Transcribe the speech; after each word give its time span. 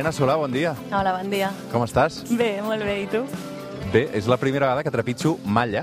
Irene 0.00 0.14
Solà, 0.16 0.34
bon 0.40 0.48
dia. 0.48 0.70
Hola, 0.96 1.10
bon 1.12 1.28
dia. 1.28 1.50
Com 1.68 1.82
estàs? 1.84 2.22
Bé, 2.32 2.62
molt 2.64 2.80
bé, 2.88 2.94
i 3.02 3.08
tu? 3.12 3.18
Bé, 3.92 4.06
és 4.16 4.24
la 4.32 4.38
primera 4.40 4.70
vegada 4.70 4.84
que 4.86 4.92
trepitjo 4.94 5.34
Malla. 5.44 5.82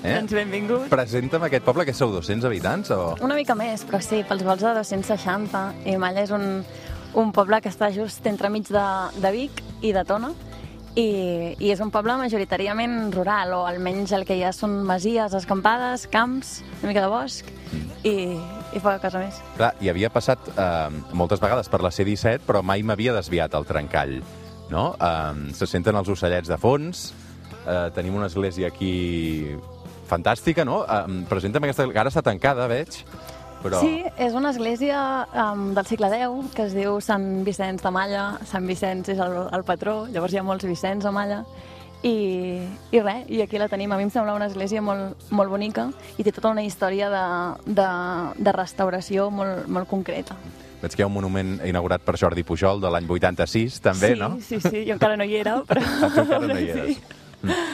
Eh? 0.00 0.14
Doncs 0.14 0.32
benvingut. 0.32 0.86
Presenta'm 0.88 1.44
aquest 1.44 1.66
poble, 1.66 1.84
que 1.84 1.92
sou 1.92 2.08
200 2.14 2.48
habitants 2.48 2.88
o...? 2.96 3.18
Una 3.20 3.36
mica 3.36 3.52
més, 3.58 3.84
però 3.84 4.00
sí, 4.00 4.22
pels 4.24 4.46
vols 4.46 4.64
de 4.64 4.72
260. 4.78 5.60
I 5.84 5.98
Malla 6.00 6.24
és 6.24 6.32
un, 6.32 6.62
un 7.20 7.34
poble 7.36 7.60
que 7.60 7.68
està 7.68 7.90
just 7.92 8.24
entremig 8.30 8.72
de, 8.72 8.86
de 9.20 9.34
Vic 9.36 9.60
i 9.84 9.92
de 9.92 10.06
Tona. 10.08 10.32
I, 10.98 11.54
I 11.62 11.70
és 11.70 11.80
un 11.84 11.92
poble 11.94 12.16
majoritàriament 12.18 13.12
rural, 13.14 13.52
o 13.54 13.60
almenys 13.68 14.10
el 14.16 14.24
que 14.26 14.34
hi 14.38 14.42
ha 14.42 14.50
són 14.54 14.80
masies, 14.88 15.34
escampades, 15.38 16.08
camps, 16.10 16.58
una 16.80 16.90
mica 16.90 17.04
de 17.04 17.10
bosc 17.12 17.52
i, 18.02 18.34
i 18.34 18.80
poca 18.80 18.98
cosa 19.04 19.22
més. 19.22 19.38
Clar, 19.58 19.72
hi 19.78 19.92
havia 19.92 20.10
passat 20.10 20.50
eh, 20.50 20.90
moltes 21.14 21.42
vegades 21.44 21.70
per 21.70 21.82
la 21.84 21.92
C-17, 21.94 22.42
però 22.48 22.64
mai 22.66 22.82
m'havia 22.82 23.14
desviat 23.14 23.54
el 23.54 23.68
trencall, 23.68 24.18
no? 24.72 24.90
Eh, 24.98 25.54
se 25.54 25.70
senten 25.70 25.98
els 26.00 26.10
ocellets 26.10 26.50
de 26.50 26.58
fons, 26.58 27.08
eh, 27.62 27.88
tenim 27.94 28.18
una 28.18 28.26
església 28.26 28.72
aquí 28.72 29.54
fantàstica, 30.10 30.66
no? 30.66 30.82
Eh, 30.82 31.22
presenta'm 31.30 31.68
aquesta... 31.68 31.86
que 31.92 32.02
Ara 32.02 32.10
està 32.10 32.24
tancada, 32.26 32.66
veig, 32.70 33.04
però... 33.62 33.80
Sí, 33.82 34.04
és 34.16 34.36
una 34.38 34.52
església 34.54 35.00
um, 35.32 35.72
del 35.76 35.88
segle 35.88 36.10
X 36.14 36.54
que 36.54 36.68
es 36.68 36.76
diu 36.76 37.00
Sant 37.04 37.42
Vicenç 37.46 37.82
de 37.84 37.92
Malla. 37.94 38.28
Sant 38.48 38.68
Vicenç 38.68 39.10
és 39.14 39.18
el, 39.22 39.34
el 39.52 39.66
patró, 39.66 40.06
llavors 40.12 40.34
hi 40.34 40.40
ha 40.40 40.46
molts 40.46 40.68
Vicenç 40.68 41.08
a 41.08 41.12
Malla. 41.14 41.42
I, 42.06 42.14
i 42.94 43.00
res, 43.02 43.24
i 43.26 43.40
aquí 43.42 43.58
la 43.58 43.66
tenim. 43.66 43.90
A 43.90 43.98
mi 43.98 44.06
em 44.06 44.12
sembla 44.14 44.36
una 44.38 44.46
església 44.46 44.82
molt, 44.84 45.18
molt 45.34 45.50
bonica 45.50 45.88
i 46.16 46.22
té 46.22 46.30
tota 46.30 46.52
una 46.54 46.62
història 46.62 47.10
de, 47.10 47.24
de, 47.66 47.88
de 48.38 48.54
restauració 48.54 49.28
molt, 49.34 49.66
molt 49.66 49.90
concreta. 49.90 50.38
Veig 50.78 50.94
que 50.94 51.02
hi 51.02 51.04
ha 51.04 51.08
un 51.10 51.16
monument 51.16 51.56
inaugurat 51.66 52.04
per 52.06 52.14
Jordi 52.20 52.44
Pujol 52.46 52.78
de 52.78 52.90
l'any 52.94 53.08
86, 53.10 53.80
també, 53.82 54.12
sí, 54.12 54.18
no? 54.20 54.36
Sí, 54.38 54.60
sí, 54.62 54.84
jo 54.86 54.94
encara 54.94 55.16
no 55.18 55.26
hi 55.26 55.40
era, 55.40 55.58
però... 55.66 55.82
Ah, 55.98 56.10
tu 56.14 56.22
encara 56.22 56.46
no 56.46 56.54
hi 56.54 56.68
Sí. 56.70 56.76
eres. 56.76 57.00
Mm. 57.00 57.17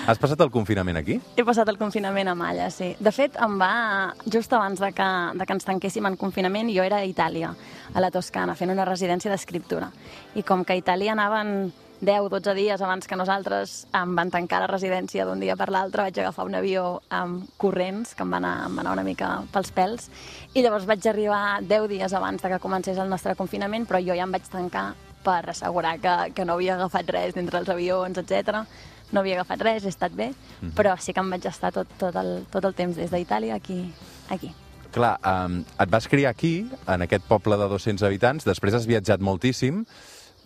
Has 0.07 0.19
passat 0.20 0.41
el 0.45 0.51
confinament 0.53 0.98
aquí? 1.01 1.17
He 1.37 1.45
passat 1.47 1.69
el 1.73 1.79
confinament 1.81 2.29
a 2.29 2.34
Malla, 2.37 2.69
sí. 2.73 2.91
De 3.01 3.12
fet, 3.15 3.39
em 3.41 3.55
va, 3.61 4.12
just 4.29 4.53
abans 4.53 4.81
de 4.83 4.91
que, 4.93 5.07
de 5.39 5.47
que 5.47 5.57
ens 5.57 5.65
tanquéssim 5.65 6.05
en 6.11 6.19
confinament, 6.20 6.69
jo 6.75 6.84
era 6.84 7.01
a 7.01 7.09
Itàlia, 7.09 7.55
a 7.95 8.05
la 8.05 8.12
Toscana, 8.12 8.57
fent 8.59 8.75
una 8.75 8.85
residència 8.85 9.33
d'escriptura. 9.33 9.89
I 10.37 10.45
com 10.45 10.65
que 10.65 10.77
a 10.77 10.81
Itàlia 10.83 11.15
anaven 11.17 11.73
10-12 12.05 12.55
dies 12.59 12.83
abans 12.85 13.09
que 13.09 13.17
nosaltres 13.17 13.87
em 13.97 14.12
van 14.19 14.31
tancar 14.31 14.61
la 14.61 14.69
residència 14.69 15.25
d'un 15.25 15.41
dia 15.41 15.57
per 15.57 15.70
l'altre, 15.73 16.05
vaig 16.05 16.20
agafar 16.20 16.45
un 16.45 16.59
avió 16.59 17.01
amb 17.09 17.48
corrents, 17.57 18.12
que 18.15 18.27
em 18.27 18.35
va, 18.35 18.42
anar, 18.42 18.55
em 18.69 18.77
va 18.77 18.85
anar 18.85 18.97
una 18.98 19.07
mica 19.07 19.31
pels 19.55 19.73
pèls, 19.73 20.11
i 20.53 20.61
llavors 20.61 20.89
vaig 20.91 21.07
arribar 21.09 21.62
10 21.65 21.89
dies 21.95 22.13
abans 22.13 22.42
de 22.42 22.53
que 22.53 22.61
comencés 22.61 23.01
el 23.01 23.08
nostre 23.08 23.36
confinament, 23.39 23.89
però 23.89 24.03
jo 24.05 24.13
ja 24.13 24.29
em 24.29 24.36
vaig 24.36 24.51
tancar 24.53 24.91
per 25.24 25.41
assegurar 25.48 25.97
que, 26.03 26.17
que 26.36 26.45
no 26.45 26.58
havia 26.58 26.74
agafat 26.77 27.08
res 27.08 27.39
dintre 27.39 27.63
els 27.63 27.70
avions, 27.73 28.19
etc. 28.20 28.67
No 29.14 29.23
havia 29.23 29.39
agafat 29.39 29.63
res, 29.63 29.86
he 29.86 29.92
estat 29.92 30.14
bé, 30.19 30.33
però 30.75 30.97
sí 30.98 31.14
que 31.14 31.23
em 31.23 31.30
vaig 31.30 31.47
estar 31.47 31.70
tot, 31.75 31.91
tot, 32.01 32.17
el, 32.19 32.33
tot 32.51 32.67
el 32.67 32.75
temps 32.75 32.98
des 32.98 33.13
d'Itàlia 33.13 33.55
aquí, 33.55 33.79
aquí. 34.35 34.51
Clar, 34.95 35.14
um, 35.27 35.61
et 35.83 35.91
vas 35.91 36.07
criar 36.11 36.30
aquí, 36.35 36.67
en 36.91 37.07
aquest 37.07 37.24
poble 37.30 37.58
de 37.58 37.69
200 37.70 38.05
habitants, 38.07 38.47
després 38.47 38.74
has 38.74 38.86
viatjat 38.91 39.23
moltíssim, 39.23 39.85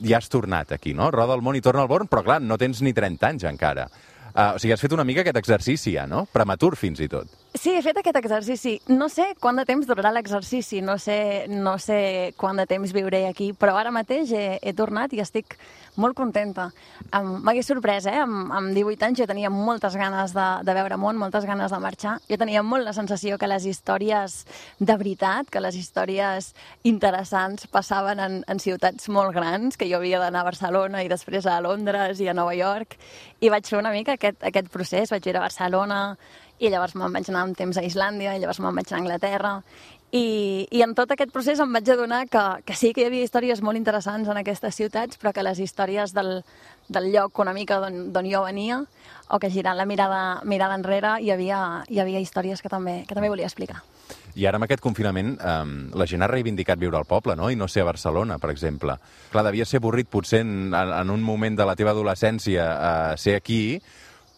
i 0.04 0.14
has 0.14 0.28
tornat 0.30 0.72
aquí, 0.72 0.94
no? 0.94 1.10
Roda 1.10 1.34
el 1.34 1.42
món 1.42 1.56
i 1.58 1.64
torna 1.64 1.82
al 1.82 1.90
born, 1.90 2.08
però 2.08 2.22
clar, 2.24 2.38
no 2.44 2.58
tens 2.60 2.80
ni 2.84 2.94
30 2.94 3.28
anys 3.28 3.48
encara. 3.48 3.88
Uh, 4.28 4.54
o 4.54 4.58
sigui, 4.60 4.72
has 4.74 4.84
fet 4.84 4.94
una 4.94 5.04
mica 5.04 5.24
aquest 5.24 5.40
exercici 5.40 5.96
ja, 5.96 6.06
no? 6.06 6.26
Prematur 6.32 6.76
fins 6.78 7.00
i 7.02 7.08
tot. 7.10 7.32
Sí, 7.54 7.72
he 7.72 7.80
fet 7.80 7.96
aquest 7.96 8.16
exercici. 8.20 8.74
No 8.92 9.08
sé 9.08 9.30
quant 9.40 9.56
de 9.56 9.64
temps 9.64 9.86
durarà 9.88 10.10
l'exercici, 10.12 10.82
no 10.84 10.98
sé, 11.00 11.46
no 11.48 11.78
sé 11.80 12.34
quant 12.36 12.58
de 12.60 12.66
temps 12.68 12.92
viuré 12.92 13.22
aquí, 13.26 13.54
però 13.56 13.78
ara 13.80 13.92
mateix 13.94 14.34
he, 14.36 14.58
he 14.60 14.74
tornat 14.76 15.14
i 15.16 15.22
estic 15.24 15.56
molt 15.96 16.14
contenta. 16.14 16.68
M'hagués 17.08 17.70
sorprès, 17.72 18.06
eh? 18.06 18.18
Amb, 18.20 18.52
amb 18.54 18.76
18 18.76 19.06
anys 19.08 19.22
jo 19.22 19.26
tenia 19.30 19.50
moltes 19.50 19.96
ganes 19.96 20.34
de, 20.36 20.46
de 20.68 20.74
veure 20.76 20.98
món, 21.00 21.16
moltes 21.18 21.48
ganes 21.48 21.72
de 21.72 21.80
marxar. 21.82 22.18
Jo 22.28 22.36
tenia 22.38 22.62
molt 22.62 22.84
la 22.84 22.94
sensació 22.94 23.38
que 23.40 23.48
les 23.48 23.64
històries 23.66 24.42
de 24.78 24.98
veritat, 25.00 25.48
que 25.48 25.64
les 25.64 25.78
històries 25.80 26.52
interessants 26.86 27.66
passaven 27.72 28.20
en, 28.22 28.42
en 28.46 28.60
ciutats 28.60 29.08
molt 29.08 29.32
grans, 29.34 29.80
que 29.80 29.88
jo 29.88 30.02
havia 30.02 30.20
d'anar 30.20 30.44
a 30.44 30.50
Barcelona 30.52 31.00
i 31.02 31.08
després 31.08 31.48
a 31.48 31.56
Londres 31.64 32.20
i 32.20 32.28
a 32.28 32.36
Nova 32.36 32.52
York, 32.54 33.00
i 33.40 33.48
vaig 33.48 33.66
fer 33.66 33.80
una 33.80 33.94
mica 33.94 34.18
aquest, 34.20 34.44
aquest 34.44 34.68
procés. 34.70 35.10
Vaig 35.10 35.26
ir 35.26 35.38
a 35.38 35.46
Barcelona, 35.48 36.02
i 36.58 36.70
llavors 36.72 36.96
me'n 36.98 37.14
vaig 37.14 37.28
anar 37.30 37.44
amb 37.46 37.56
temps 37.58 37.78
a 37.78 37.84
Islàndia, 37.86 38.34
i 38.34 38.42
llavors 38.42 38.60
me'n 38.60 38.74
vaig 38.74 38.90
anar 38.90 38.98
a 38.98 39.02
Anglaterra, 39.04 39.52
i, 40.08 40.66
i 40.72 40.80
en 40.80 40.94
tot 40.96 41.10
aquest 41.12 41.32
procés 41.34 41.60
em 41.60 41.72
vaig 41.72 41.90
adonar 41.92 42.22
que, 42.32 42.42
que 42.64 42.76
sí 42.78 42.94
que 42.96 43.02
hi 43.02 43.08
havia 43.10 43.26
històries 43.26 43.60
molt 43.60 43.76
interessants 43.76 44.30
en 44.32 44.40
aquestes 44.40 44.78
ciutats, 44.80 45.20
però 45.20 45.34
que 45.36 45.44
les 45.44 45.60
històries 45.60 46.14
del, 46.16 46.40
del 46.88 47.10
lloc 47.12 47.38
una 47.44 47.52
mica 47.52 47.76
d'on 47.84 48.30
jo 48.30 48.42
venia, 48.46 48.80
o 49.28 49.38
que 49.38 49.50
girant 49.52 49.76
la 49.76 49.84
mirada, 49.84 50.40
mirada 50.48 50.78
enrere, 50.80 51.18
hi 51.20 51.30
havia, 51.34 51.84
hi 51.92 52.00
havia 52.00 52.24
històries 52.24 52.64
que 52.64 52.72
també, 52.72 53.02
que 53.04 53.14
també 53.14 53.28
volia 53.28 53.50
explicar. 53.50 53.82
I 54.38 54.46
ara 54.48 54.56
amb 54.56 54.64
aquest 54.64 54.80
confinament 54.80 55.34
um, 55.36 55.72
la 55.98 56.06
gent 56.08 56.24
ha 56.24 56.30
reivindicat 56.30 56.80
viure 56.80 56.96
al 56.96 57.08
poble, 57.08 57.36
no? 57.36 57.50
I 57.50 57.56
no 57.58 57.68
ser 57.68 57.82
a 57.82 57.90
Barcelona, 57.90 58.38
per 58.40 58.52
exemple. 58.54 58.96
Clar, 59.32 59.44
devia 59.44 59.66
ser 59.68 59.82
avorrit 59.82 60.08
potser 60.08 60.40
en, 60.40 60.72
en 60.72 61.10
un 61.10 61.24
moment 61.26 61.58
de 61.58 61.66
la 61.68 61.76
teva 61.76 61.92
adolescència 61.92 62.64
uh, 62.64 63.16
ser 63.20 63.36
aquí, 63.36 63.80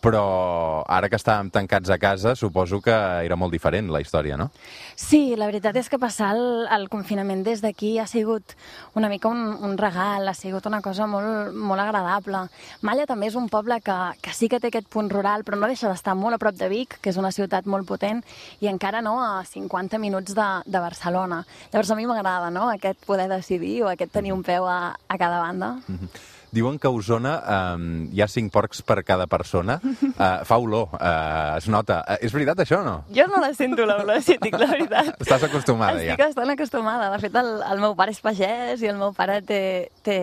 però 0.01 0.85
ara 0.89 1.09
que 1.09 1.19
estàvem 1.21 1.51
tancats 1.53 1.91
a 1.91 1.99
casa 2.01 2.35
suposo 2.37 2.81
que 2.81 2.95
era 3.25 3.37
molt 3.37 3.53
diferent 3.53 3.91
la 3.93 4.01
història, 4.01 4.37
no? 4.41 4.51
Sí, 4.97 5.37
la 5.37 5.49
veritat 5.51 5.77
és 5.77 5.91
que 5.93 6.01
passar 6.01 6.33
el, 6.37 6.67
el 6.73 6.89
confinament 6.93 7.45
des 7.45 7.61
d'aquí 7.65 7.99
ha 8.01 8.07
sigut 8.11 8.55
una 8.99 9.11
mica 9.13 9.29
un, 9.29 9.41
un 9.61 9.77
regal, 9.79 10.29
ha 10.29 10.35
sigut 10.35 10.67
una 10.67 10.81
cosa 10.81 11.07
molt, 11.11 11.55
molt 11.55 11.85
agradable. 11.85 12.47
Malla 12.87 13.07
també 13.09 13.29
és 13.31 13.37
un 13.39 13.49
poble 13.53 13.81
que, 13.85 13.99
que 14.25 14.35
sí 14.37 14.49
que 14.49 14.61
té 14.61 14.73
aquest 14.73 14.89
punt 14.93 15.11
rural, 15.13 15.45
però 15.45 15.61
no 15.61 15.71
deixa 15.71 15.91
d'estar 15.93 16.17
molt 16.19 16.37
a 16.37 16.43
prop 16.43 16.57
de 16.57 16.71
Vic, 16.73 16.99
que 17.01 17.13
és 17.13 17.21
una 17.21 17.33
ciutat 17.35 17.69
molt 17.71 17.89
potent, 17.89 18.25
i 18.61 18.71
encara 18.73 19.05
no 19.05 19.19
a 19.21 19.45
50 19.47 20.01
minuts 20.03 20.37
de, 20.37 20.51
de 20.67 20.83
Barcelona. 20.83 21.45
Llavors 21.71 21.93
a 21.93 22.01
mi 22.01 22.09
m'agrada 22.09 22.51
no? 22.51 22.69
aquest 22.73 23.05
poder 23.07 23.29
decidir 23.31 23.83
o 23.85 23.93
aquest 23.93 24.13
tenir 24.17 24.33
un 24.33 24.45
peu 24.47 24.67
a, 24.69 24.97
a 25.09 25.19
cada 25.19 25.41
banda. 25.41 25.77
Mm 25.87 25.97
-hmm. 25.97 26.39
Diuen 26.51 26.79
que 26.83 26.89
a 26.89 26.91
Osona 26.91 27.37
um, 27.77 27.85
hi 28.11 28.23
ha 28.23 28.27
cinc 28.31 28.51
porcs 28.53 28.81
per 28.87 29.01
cada 29.07 29.29
persona. 29.31 29.77
Uh, 29.85 30.43
fa 30.47 30.59
olor, 30.59 30.89
uh, 30.99 31.57
es 31.57 31.69
nota. 31.71 32.01
Uh, 32.03 32.17
és 32.27 32.35
veritat 32.35 32.63
això 32.65 32.81
o 32.83 32.87
no? 32.87 32.95
Jo 33.15 33.27
no 33.31 33.39
la 33.43 33.53
sento 33.55 33.87
l'olor, 33.87 34.19
si 34.27 34.35
et 34.35 34.43
dic 34.43 34.57
la 34.59 34.67
veritat. 34.73 35.13
Estàs 35.23 35.47
acostumada 35.47 36.01
Estic 36.01 36.17
ja. 36.17 36.17
bastant 36.27 36.55
acostumada. 36.57 37.11
De 37.15 37.21
fet, 37.23 37.39
el, 37.39 37.51
el 37.71 37.83
meu 37.85 37.95
pare 37.99 38.15
és 38.15 38.23
pagès 38.25 38.83
i 38.83 38.91
el 38.91 38.99
meu 38.99 39.15
pare 39.17 39.39
té, 39.47 39.63
té, 40.07 40.19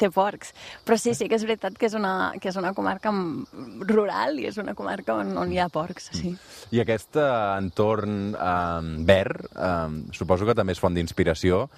té 0.00 0.10
porcs. 0.14 0.50
Però 0.86 0.98
sí, 0.98 1.14
sí 1.14 1.30
que 1.30 1.38
és 1.38 1.46
veritat 1.46 1.78
que 1.78 1.86
és 1.86 1.94
una, 1.98 2.32
que 2.42 2.50
és 2.50 2.58
una 2.58 2.74
comarca 2.74 3.12
mm, 3.14 3.86
rural 3.86 4.40
i 4.42 4.48
és 4.50 4.58
una 4.58 4.74
comarca 4.78 5.14
on, 5.22 5.30
on 5.38 5.54
hi 5.54 5.62
ha 5.62 5.68
porcs, 5.70 6.10
sí. 6.18 6.34
I 6.74 6.82
aquest 6.82 7.20
uh, 7.20 7.54
entorn 7.60 8.34
um, 8.34 8.90
verd, 9.06 9.46
um, 9.54 10.02
suposo 10.16 10.48
que 10.48 10.58
també 10.58 10.74
és 10.74 10.82
font 10.82 10.96
d'inspiració 10.96 11.68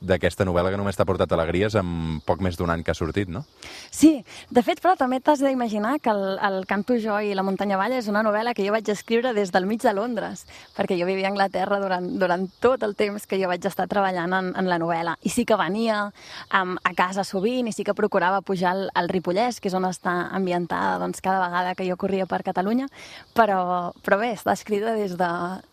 d'aquesta 0.00 0.46
novel·la 0.48 0.72
que 0.72 0.78
només 0.80 0.96
t'ha 0.96 1.04
portat 1.08 1.32
alegries 1.36 1.76
amb 1.76 2.24
poc 2.24 2.40
més 2.40 2.56
d'un 2.56 2.70
any 2.72 2.82
que 2.84 2.92
ha 2.92 2.96
sortit, 2.96 3.28
no? 3.28 3.44
Sí, 3.92 4.24
de 4.48 4.62
fet, 4.64 4.80
però 4.80 4.94
també 4.96 5.20
t'has 5.20 5.42
d'imaginar 5.44 5.98
que 6.00 6.12
el, 6.12 6.38
el 6.40 6.64
Canto 6.68 6.96
jo 7.00 7.18
i 7.20 7.34
la 7.36 7.44
muntanya 7.44 7.78
Valla 7.80 7.98
és 8.00 8.08
una 8.08 8.22
novel·la 8.24 8.54
que 8.56 8.64
jo 8.64 8.72
vaig 8.72 8.88
escriure 8.88 9.34
des 9.36 9.52
del 9.52 9.68
mig 9.68 9.82
de 9.84 9.92
Londres, 9.96 10.46
perquè 10.76 10.96
jo 10.98 11.08
vivia 11.08 11.28
a 11.28 11.32
Anglaterra 11.34 11.80
durant, 11.82 12.06
durant 12.20 12.46
tot 12.64 12.82
el 12.86 12.96
temps 12.96 13.26
que 13.28 13.38
jo 13.40 13.50
vaig 13.50 13.66
estar 13.68 13.86
treballant 13.92 14.32
en, 14.36 14.52
en 14.56 14.70
la 14.70 14.78
novel·la. 14.80 15.16
I 15.20 15.32
sí 15.32 15.44
que 15.44 15.58
venia 15.60 16.06
um, 16.08 16.76
a 16.80 16.94
casa 16.96 17.24
sovint 17.28 17.68
i 17.68 17.76
sí 17.76 17.84
que 17.84 17.96
procurava 17.96 18.40
pujar 18.40 18.72
al, 18.72 18.86
al 18.96 19.12
Ripollès, 19.12 19.60
que 19.60 19.68
és 19.68 19.76
on 19.76 19.88
està 19.88 20.16
ambientada 20.32 20.96
doncs, 21.02 21.20
cada 21.20 21.44
vegada 21.44 21.76
que 21.76 21.88
jo 21.88 21.98
corria 22.00 22.28
per 22.30 22.40
Catalunya, 22.46 22.88
però, 23.36 23.92
però 24.04 24.20
bé, 24.22 24.32
està 24.38 24.56
escrita 24.56 24.96
des 24.96 25.18
de, 25.20 25.30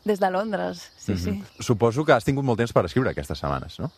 des 0.07 0.19
de 0.19 0.31
Londres, 0.33 0.89
sí, 0.97 1.13
mm 1.13 1.15
-hmm. 1.15 1.43
sí. 1.57 1.63
Suposo 1.63 2.03
que 2.03 2.13
has 2.13 2.25
tingut 2.25 2.43
molt 2.43 2.57
temps 2.57 2.73
per 2.73 2.85
escriure 2.85 3.11
aquestes 3.11 3.39
setmanes, 3.39 3.79
no? 3.79 3.91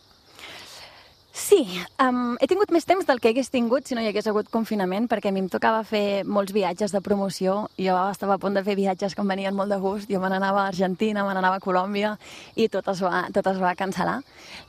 Sí, 1.32 1.62
um, 2.02 2.34
he 2.42 2.46
tingut 2.50 2.72
més 2.74 2.82
temps 2.88 3.06
del 3.06 3.20
que 3.22 3.30
hagués 3.30 3.52
tingut 3.54 3.86
si 3.86 3.94
no 3.94 4.02
hi 4.02 4.08
hagués 4.10 4.26
hagut 4.26 4.48
confinament, 4.50 5.04
perquè 5.06 5.30
a 5.30 5.34
mi 5.34 5.38
em 5.44 5.48
tocava 5.48 5.84
fer 5.86 6.24
molts 6.26 6.50
viatges 6.50 6.90
de 6.90 7.00
promoció. 7.06 7.68
Jo 7.78 7.94
estava 8.10 8.34
a 8.34 8.40
punt 8.42 8.56
de 8.58 8.64
fer 8.66 8.74
viatges 8.74 9.14
que 9.14 9.22
em 9.22 9.30
venien 9.30 9.54
molt 9.54 9.70
de 9.70 9.78
gust. 9.78 10.10
Jo 10.10 10.18
me 10.18 10.26
n'anava 10.32 10.64
a 10.64 10.72
Argentina, 10.72 11.22
me 11.22 11.34
n'anava 11.36 11.60
a 11.60 11.62
Colòmbia 11.62 12.16
i 12.58 12.66
tot 12.68 12.88
es, 12.90 13.02
va, 13.06 13.28
tot 13.30 13.46
es 13.46 13.60
va 13.62 13.76
cancel·lar. 13.78 14.16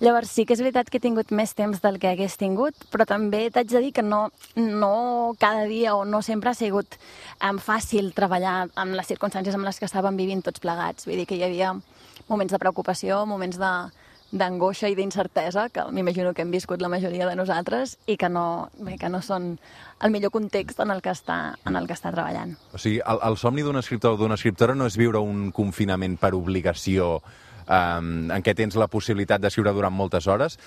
Llavors 0.05 0.35
sí 0.35 0.45
que 0.45 0.53
és 0.53 0.61
veritat 0.61 0.91
que 0.91 1.01
he 1.01 1.03
tingut 1.03 1.33
més 1.33 1.55
temps 1.57 1.81
del 1.81 1.97
que 1.97 2.11
hagués 2.13 2.37
tingut, 2.37 2.77
però 2.93 3.09
també 3.09 3.47
t'haig 3.49 3.73
de 3.73 3.81
dir 3.87 3.91
que 3.97 4.05
no, 4.05 4.27
no 4.55 5.33
cada 5.41 5.65
dia 5.65 5.95
o 5.97 6.05
no 6.05 6.21
sempre 6.21 6.53
ha 6.53 6.57
sigut 6.57 6.99
um, 7.41 7.57
fàcil 7.57 8.13
treballar 8.13 8.67
amb 8.75 8.93
les 8.99 9.09
circumstàncies 9.09 9.57
amb 9.57 9.65
les 9.65 9.81
que 9.81 9.89
estàvem 9.89 10.19
vivint 10.19 10.45
tots 10.45 10.61
plegats. 10.61 11.09
Vull 11.09 11.23
dir 11.23 11.25
que 11.25 11.41
hi 11.41 11.43
havia 11.49 11.73
moments 12.29 12.53
de 12.53 12.61
preocupació, 12.61 13.25
moments 13.25 13.57
de, 13.57 13.73
d'angoixa 14.31 14.87
i 14.87 14.95
d'incertesa 14.95 15.67
que 15.69 15.83
m'imagino 15.91 16.33
que 16.33 16.43
hem 16.45 16.51
viscut 16.51 16.81
la 16.81 16.89
majoria 16.91 17.27
de 17.27 17.35
nosaltres 17.35 17.97
i 18.07 18.15
que 18.17 18.29
no, 18.31 18.69
bé, 18.79 18.95
que 18.97 19.09
no 19.11 19.19
són 19.21 19.57
el 20.01 20.11
millor 20.11 20.31
context 20.31 20.79
en 20.79 20.91
el 20.91 21.01
que 21.03 21.11
està, 21.11 21.57
en 21.67 21.75
el 21.75 21.87
que 21.87 21.95
està 21.97 22.13
treballant. 22.15 22.55
O 22.71 22.79
sigui, 22.79 23.01
el, 23.03 23.19
el 23.27 23.37
somni 23.37 23.65
d'un 23.65 23.79
escriptor 23.81 24.15
o 24.15 24.21
d'una 24.21 24.39
escriptora 24.39 24.75
no 24.75 24.87
és 24.87 24.97
viure 24.99 25.19
un 25.19 25.49
confinament 25.55 26.15
per 26.21 26.31
obligació 26.37 27.17
um, 27.19 28.31
en 28.31 28.45
què 28.45 28.55
tens 28.57 28.79
la 28.79 28.89
possibilitat 28.91 29.43
d'escriure 29.43 29.75
durant 29.75 29.93
moltes 29.93 30.27
hores. 30.31 30.57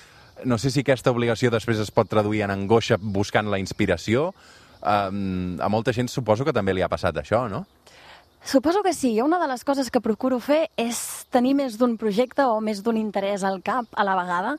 No 0.44 0.58
sé 0.58 0.70
si 0.70 0.84
aquesta 0.84 1.14
obligació 1.14 1.50
després 1.54 1.80
es 1.80 1.92
pot 1.94 2.10
traduir 2.10 2.44
en 2.44 2.52
angoixa 2.52 2.98
buscant 3.00 3.48
la 3.50 3.62
inspiració. 3.62 4.32
Um, 4.84 5.56
a 5.64 5.70
molta 5.72 5.94
gent 5.96 6.10
suposo 6.12 6.44
que 6.44 6.52
també 6.52 6.74
li 6.76 6.84
ha 6.84 6.92
passat 6.92 7.16
això, 7.16 7.46
no? 7.48 7.64
Suposo 8.44 8.82
que 8.82 8.92
sí. 8.92 9.22
Una 9.22 9.38
de 9.38 9.48
les 9.48 9.64
coses 9.64 9.90
que 9.90 10.02
procuro 10.04 10.36
fer 10.36 10.68
és 10.76 10.98
tenir 11.32 11.54
més 11.56 11.78
d'un 11.80 11.94
projecte 11.96 12.44
o 12.44 12.58
més 12.60 12.82
d'un 12.84 12.98
interès 13.00 13.40
al 13.42 13.62
cap 13.64 13.88
a 13.96 14.04
la 14.04 14.18
vegada 14.18 14.50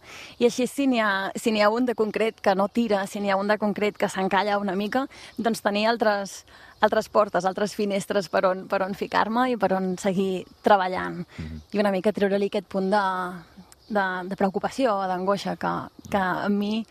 i 0.42 0.48
així 0.48 0.66
si 0.66 0.88
n'hi 0.90 1.00
ha, 1.06 1.30
si 1.38 1.54
ha 1.62 1.70
un 1.70 1.86
de 1.86 1.94
concret 1.94 2.42
que 2.42 2.56
no 2.58 2.66
tira, 2.68 3.06
si 3.06 3.22
n'hi 3.22 3.30
ha 3.30 3.38
un 3.38 3.48
de 3.48 3.60
concret 3.62 3.96
que 3.96 4.10
s'encalla 4.10 4.58
una 4.58 4.74
mica, 4.76 5.06
doncs 5.38 5.62
tenir 5.62 5.86
altres, 5.86 6.48
altres 6.82 7.10
portes, 7.14 7.46
altres 7.46 7.76
finestres 7.78 8.28
per 8.28 8.42
on, 8.50 8.66
per 8.68 8.82
on 8.82 8.98
ficar-me 8.98 9.52
i 9.52 9.56
per 9.56 9.76
on 9.78 9.94
seguir 10.02 10.48
treballant. 10.64 11.22
Mm 11.22 11.46
-hmm. 11.46 11.62
I 11.74 11.80
una 11.80 11.92
mica 11.92 12.12
treure-li 12.12 12.48
aquest 12.48 12.68
punt 12.68 12.90
de, 12.90 13.06
de, 13.90 14.06
de 14.30 14.36
preocupació 14.36 14.98
o 14.98 15.08
d'angoixa 15.08 15.56
que, 15.58 15.74
que 16.10 16.18
a 16.18 16.50
mi 16.50 16.86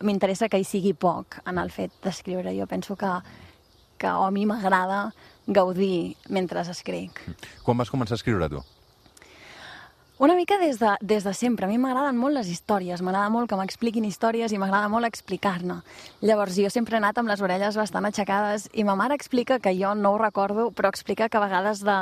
m'interessa 0.00 0.48
que 0.48 0.58
hi 0.58 0.64
sigui 0.64 0.94
poc 0.94 1.40
en 1.44 1.58
el 1.58 1.70
fet 1.70 1.90
d'escriure. 2.02 2.58
Jo 2.58 2.66
penso 2.66 2.96
que, 2.96 3.10
que 3.98 4.06
a 4.06 4.30
mi 4.30 4.46
m'agrada 4.46 5.12
gaudir 5.46 6.16
mentre 6.28 6.64
escric. 6.70 7.20
Quan 7.64 7.78
vas 7.78 7.90
començar 7.92 8.16
a 8.16 8.20
escriure 8.20 8.48
tu? 8.48 8.62
Una 10.16 10.36
mica 10.36 10.58
des 10.58 10.78
de, 10.78 10.92
des 11.00 11.24
de 11.24 11.32
sempre. 11.34 11.66
A 11.66 11.68
mi 11.68 11.74
m'agraden 11.74 12.14
molt 12.14 12.36
les 12.36 12.46
històries, 12.46 13.00
m'agrada 13.02 13.32
molt 13.34 13.48
que 13.50 13.56
m'expliquin 13.58 14.04
històries 14.06 14.52
i 14.54 14.58
m'agrada 14.62 14.86
molt 14.86 15.08
explicar-ne. 15.08 15.80
Llavors, 16.22 16.54
jo 16.54 16.70
sempre 16.70 16.94
he 16.94 17.00
anat 17.00 17.18
amb 17.18 17.32
les 17.32 17.40
orelles 17.42 17.74
bastant 17.74 18.06
aixecades 18.06 18.68
i 18.78 18.84
ma 18.86 18.94
mare 18.94 19.16
explica 19.18 19.58
que 19.58 19.72
jo 19.74 19.90
no 19.98 20.12
ho 20.14 20.20
recordo, 20.22 20.68
però 20.70 20.92
explica 20.94 21.26
que 21.28 21.40
a 21.40 21.42
vegades 21.42 21.82
de, 21.82 21.96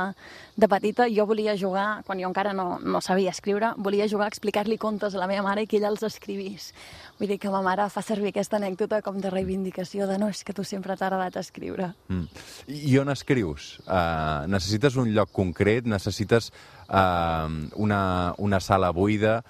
de 0.60 0.68
petita 0.68 1.06
jo 1.08 1.24
volia 1.30 1.54
jugar, 1.56 2.02
quan 2.04 2.20
jo 2.20 2.28
encara 2.28 2.52
no, 2.52 2.76
no 2.84 3.00
sabia 3.00 3.32
escriure, 3.32 3.72
volia 3.78 4.10
jugar 4.12 4.28
a 4.28 4.34
explicar-li 4.34 4.76
contes 4.76 5.16
a 5.16 5.22
la 5.22 5.30
meva 5.30 5.46
mare 5.48 5.64
i 5.64 5.70
que 5.70 5.80
ella 5.80 5.88
els 5.88 6.04
escrivís. 6.04 6.74
Vull 7.16 7.32
dir 7.32 7.40
que 7.40 7.54
ma 7.54 7.64
mare 7.64 7.88
fa 7.88 8.04
servir 8.04 8.34
aquesta 8.34 8.60
anècdota 8.60 9.00
com 9.00 9.16
de 9.24 9.32
reivindicació 9.32 10.04
de 10.10 10.20
no, 10.20 10.28
és 10.28 10.44
que 10.44 10.52
tu 10.52 10.68
sempre 10.68 10.98
t'ha 11.00 11.08
agradat 11.08 11.40
escriure. 11.40 11.94
Mm. 12.12 12.28
I 12.68 13.00
on 13.00 13.16
escrius? 13.16 13.78
Uh, 13.86 14.44
necessites 14.52 15.00
un 15.00 15.08
lloc 15.16 15.32
concret? 15.32 15.88
Necessites 15.88 16.52
uh, 16.88 17.50
una, 17.76 18.34
una 18.38 18.61
sala 18.61 18.90
buida. 18.90 19.43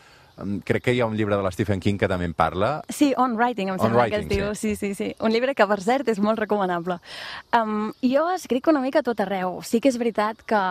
Crec 0.64 0.82
que 0.82 0.94
hi 0.96 1.00
ha 1.04 1.06
un 1.06 1.14
llibre 1.14 1.36
de 1.36 1.42
l'Stephen 1.44 1.78
King 1.78 1.98
que 2.00 2.08
també 2.08 2.24
en 2.24 2.32
parla. 2.34 2.70
Sí, 2.88 3.12
On 3.20 3.36
Writing, 3.36 3.68
em 3.68 3.78
sembla 3.78 4.06
writing, 4.06 4.16
que 4.16 4.22
es 4.24 4.30
diu. 4.30 4.54
Sí. 4.56 4.74
sí, 4.74 4.94
sí, 4.94 5.12
sí. 5.12 5.16
Un 5.20 5.30
llibre 5.30 5.54
que, 5.54 5.66
per 5.68 5.78
cert, 5.84 6.08
és 6.08 6.18
molt 6.24 6.40
recomanable. 6.40 6.96
Um, 7.54 7.92
jo 8.00 8.24
escric 8.32 8.70
una 8.72 8.80
mica 8.82 9.04
tot 9.06 9.20
arreu. 9.22 9.60
Sí 9.62 9.78
que 9.84 9.92
és 9.92 10.00
veritat 10.00 10.40
que, 10.48 10.62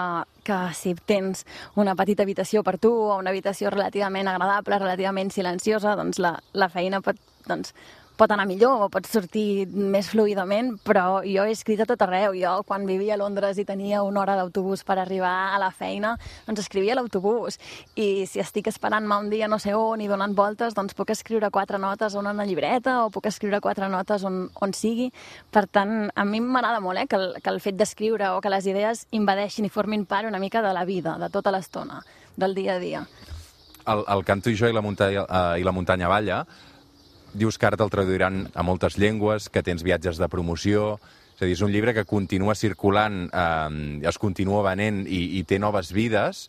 que 0.50 0.60
si 0.76 0.96
tens 1.06 1.46
una 1.80 1.96
petita 1.96 2.26
habitació 2.26 2.66
per 2.68 2.80
tu 2.82 2.92
o 2.92 3.20
una 3.22 3.32
habitació 3.32 3.72
relativament 3.72 4.28
agradable, 4.34 4.82
relativament 4.82 5.32
silenciosa, 5.32 5.96
doncs 5.96 6.20
la, 6.20 6.36
la 6.58 6.68
feina 6.74 7.00
pot 7.06 7.22
doncs, 7.48 7.76
pot 8.18 8.32
anar 8.32 8.46
millor 8.50 8.86
o 8.86 8.90
pot 8.92 9.08
sortir 9.10 9.66
més 9.72 10.10
fluidament, 10.12 10.74
però 10.86 11.22
jo 11.26 11.46
he 11.46 11.54
escrit 11.56 11.82
a 11.82 11.88
tot 11.90 12.02
arreu. 12.06 12.36
Jo, 12.38 12.54
quan 12.68 12.86
vivia 12.90 13.16
a 13.16 13.20
Londres 13.22 13.60
i 13.62 13.66
tenia 13.66 14.04
una 14.06 14.22
hora 14.22 14.36
d'autobús 14.40 14.84
per 14.88 15.00
arribar 15.02 15.52
a 15.56 15.60
la 15.62 15.72
feina, 15.76 16.14
doncs 16.48 16.64
escrivia 16.66 16.94
a 16.96 17.00
l'autobús. 17.00 17.58
I 17.96 18.28
si 18.30 18.42
estic 18.44 18.70
esperant-me 18.72 19.18
un 19.24 19.32
dia 19.34 19.50
no 19.52 19.60
sé 19.60 19.74
on 19.78 20.02
i 20.02 20.10
donant 20.12 20.36
voltes, 20.38 20.76
doncs 20.78 20.96
puc 20.98 21.14
escriure 21.16 21.52
quatre 21.52 21.80
notes 21.82 22.16
on 22.16 22.30
una 22.30 22.46
llibreta 22.46 23.02
o 23.06 23.10
puc 23.14 23.28
escriure 23.32 23.62
quatre 23.62 23.90
notes 23.90 24.26
on, 24.28 24.44
on 24.62 24.74
sigui. 24.78 25.12
Per 25.52 25.66
tant, 25.68 26.10
a 26.14 26.26
mi 26.26 26.42
m'agrada 26.42 26.82
molt 26.84 27.04
eh, 27.04 27.08
que, 27.10 27.20
el, 27.20 27.36
que 27.42 27.54
el 27.54 27.62
fet 27.64 27.78
d'escriure 27.80 28.36
o 28.36 28.42
que 28.42 28.54
les 28.54 28.68
idees 28.70 29.06
invadeixin 29.18 29.66
i 29.68 29.74
formin 29.74 30.06
part 30.06 30.30
una 30.30 30.40
mica 30.40 30.62
de 30.62 30.74
la 30.74 30.86
vida, 30.86 31.18
de 31.22 31.30
tota 31.34 31.54
l'estona, 31.54 32.02
del 32.38 32.56
dia 32.56 32.76
a 32.76 32.82
dia. 32.82 33.06
El, 33.90 34.04
el 34.14 34.26
Canto 34.26 34.52
i 34.52 34.58
jo 34.58 34.70
i 34.70 34.76
la 34.76 34.84
muntanya, 34.86 35.26
uh, 35.26 35.56
i 35.58 35.66
la 35.66 35.74
muntanya 35.74 36.10
balla 36.12 36.44
dius 37.34 37.58
que 37.58 37.68
ara 37.68 37.80
te'l 37.80 37.92
traduiran 37.94 38.46
a 38.54 38.64
moltes 38.66 38.98
llengües, 39.00 39.50
que 39.50 39.64
tens 39.64 39.84
viatges 39.88 40.22
de 40.22 40.30
promoció... 40.32 41.00
És 41.32 41.46
a 41.46 41.48
dir, 41.48 41.56
és 41.56 41.62
un 41.66 41.72
llibre 41.74 41.96
que 41.98 42.04
continua 42.06 42.54
circulant, 42.54 43.24
eh, 43.34 44.02
es 44.06 44.20
continua 44.22 44.60
venent 44.62 45.00
i, 45.10 45.40
i 45.40 45.44
té 45.50 45.58
noves 45.58 45.90
vides, 45.90 46.44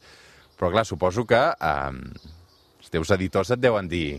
però 0.59 0.69
clar, 0.75 0.85
suposo 0.85 1.25
que 1.25 1.41
eh, 1.41 1.93
els 2.83 2.93
teus 2.93 3.13
editors 3.17 3.55
et 3.55 3.63
deuen 3.63 3.89
dir 3.89 4.19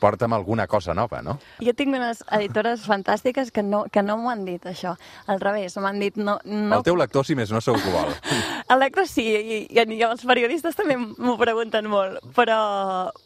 porta'm 0.00 0.32
alguna 0.36 0.66
cosa 0.66 0.94
nova, 0.94 1.22
no? 1.22 1.38
Jo 1.64 1.74
tinc 1.76 1.94
unes 1.94 2.22
editores 2.34 2.84
fantàstiques 2.88 3.50
que 3.54 3.62
no, 3.62 3.84
que 3.92 4.02
no 4.02 4.16
m'ho 4.20 4.30
han 4.32 4.44
dit, 4.44 4.64
això. 4.66 4.94
Al 5.30 5.40
revés, 5.40 5.76
m'han 5.80 6.00
dit... 6.02 6.16
No, 6.20 6.38
no... 6.44 6.78
El 6.78 6.86
teu 6.86 6.96
lector, 6.98 7.24
si 7.26 7.36
més 7.38 7.52
no, 7.54 7.62
segur 7.64 7.80
que 7.82 7.92
ho 7.92 7.94
vol. 7.94 8.12
El 8.72 8.80
lector 8.80 9.08
sí, 9.08 9.24
i, 9.24 9.58
i, 9.68 9.84
i 9.96 10.02
els 10.06 10.24
periodistes 10.26 10.76
també 10.76 10.96
m'ho 10.98 11.36
pregunten 11.40 11.88
molt, 11.90 12.20
però, 12.36 12.58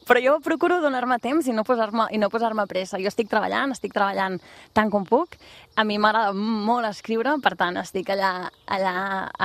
però 0.09 0.23
jo 0.23 0.37
procuro 0.44 0.81
donar-me 0.82 1.19
temps 1.23 1.47
i 1.49 1.55
no 1.55 1.65
posar-me 1.67 2.09
i 2.15 2.20
no 2.20 2.31
posar 2.31 2.53
pressa. 2.69 2.99
Jo 2.99 3.11
estic 3.11 3.31
treballant, 3.31 3.73
estic 3.75 3.94
treballant 3.94 4.38
tant 4.75 4.91
com 4.91 5.06
puc. 5.06 5.38
A 5.79 5.85
mi 5.87 5.99
m'agrada 5.99 6.32
molt 6.35 6.88
escriure, 6.88 7.37
per 7.43 7.55
tant, 7.56 7.76
estic 7.79 8.11
allà, 8.11 8.50
allà 8.67 8.94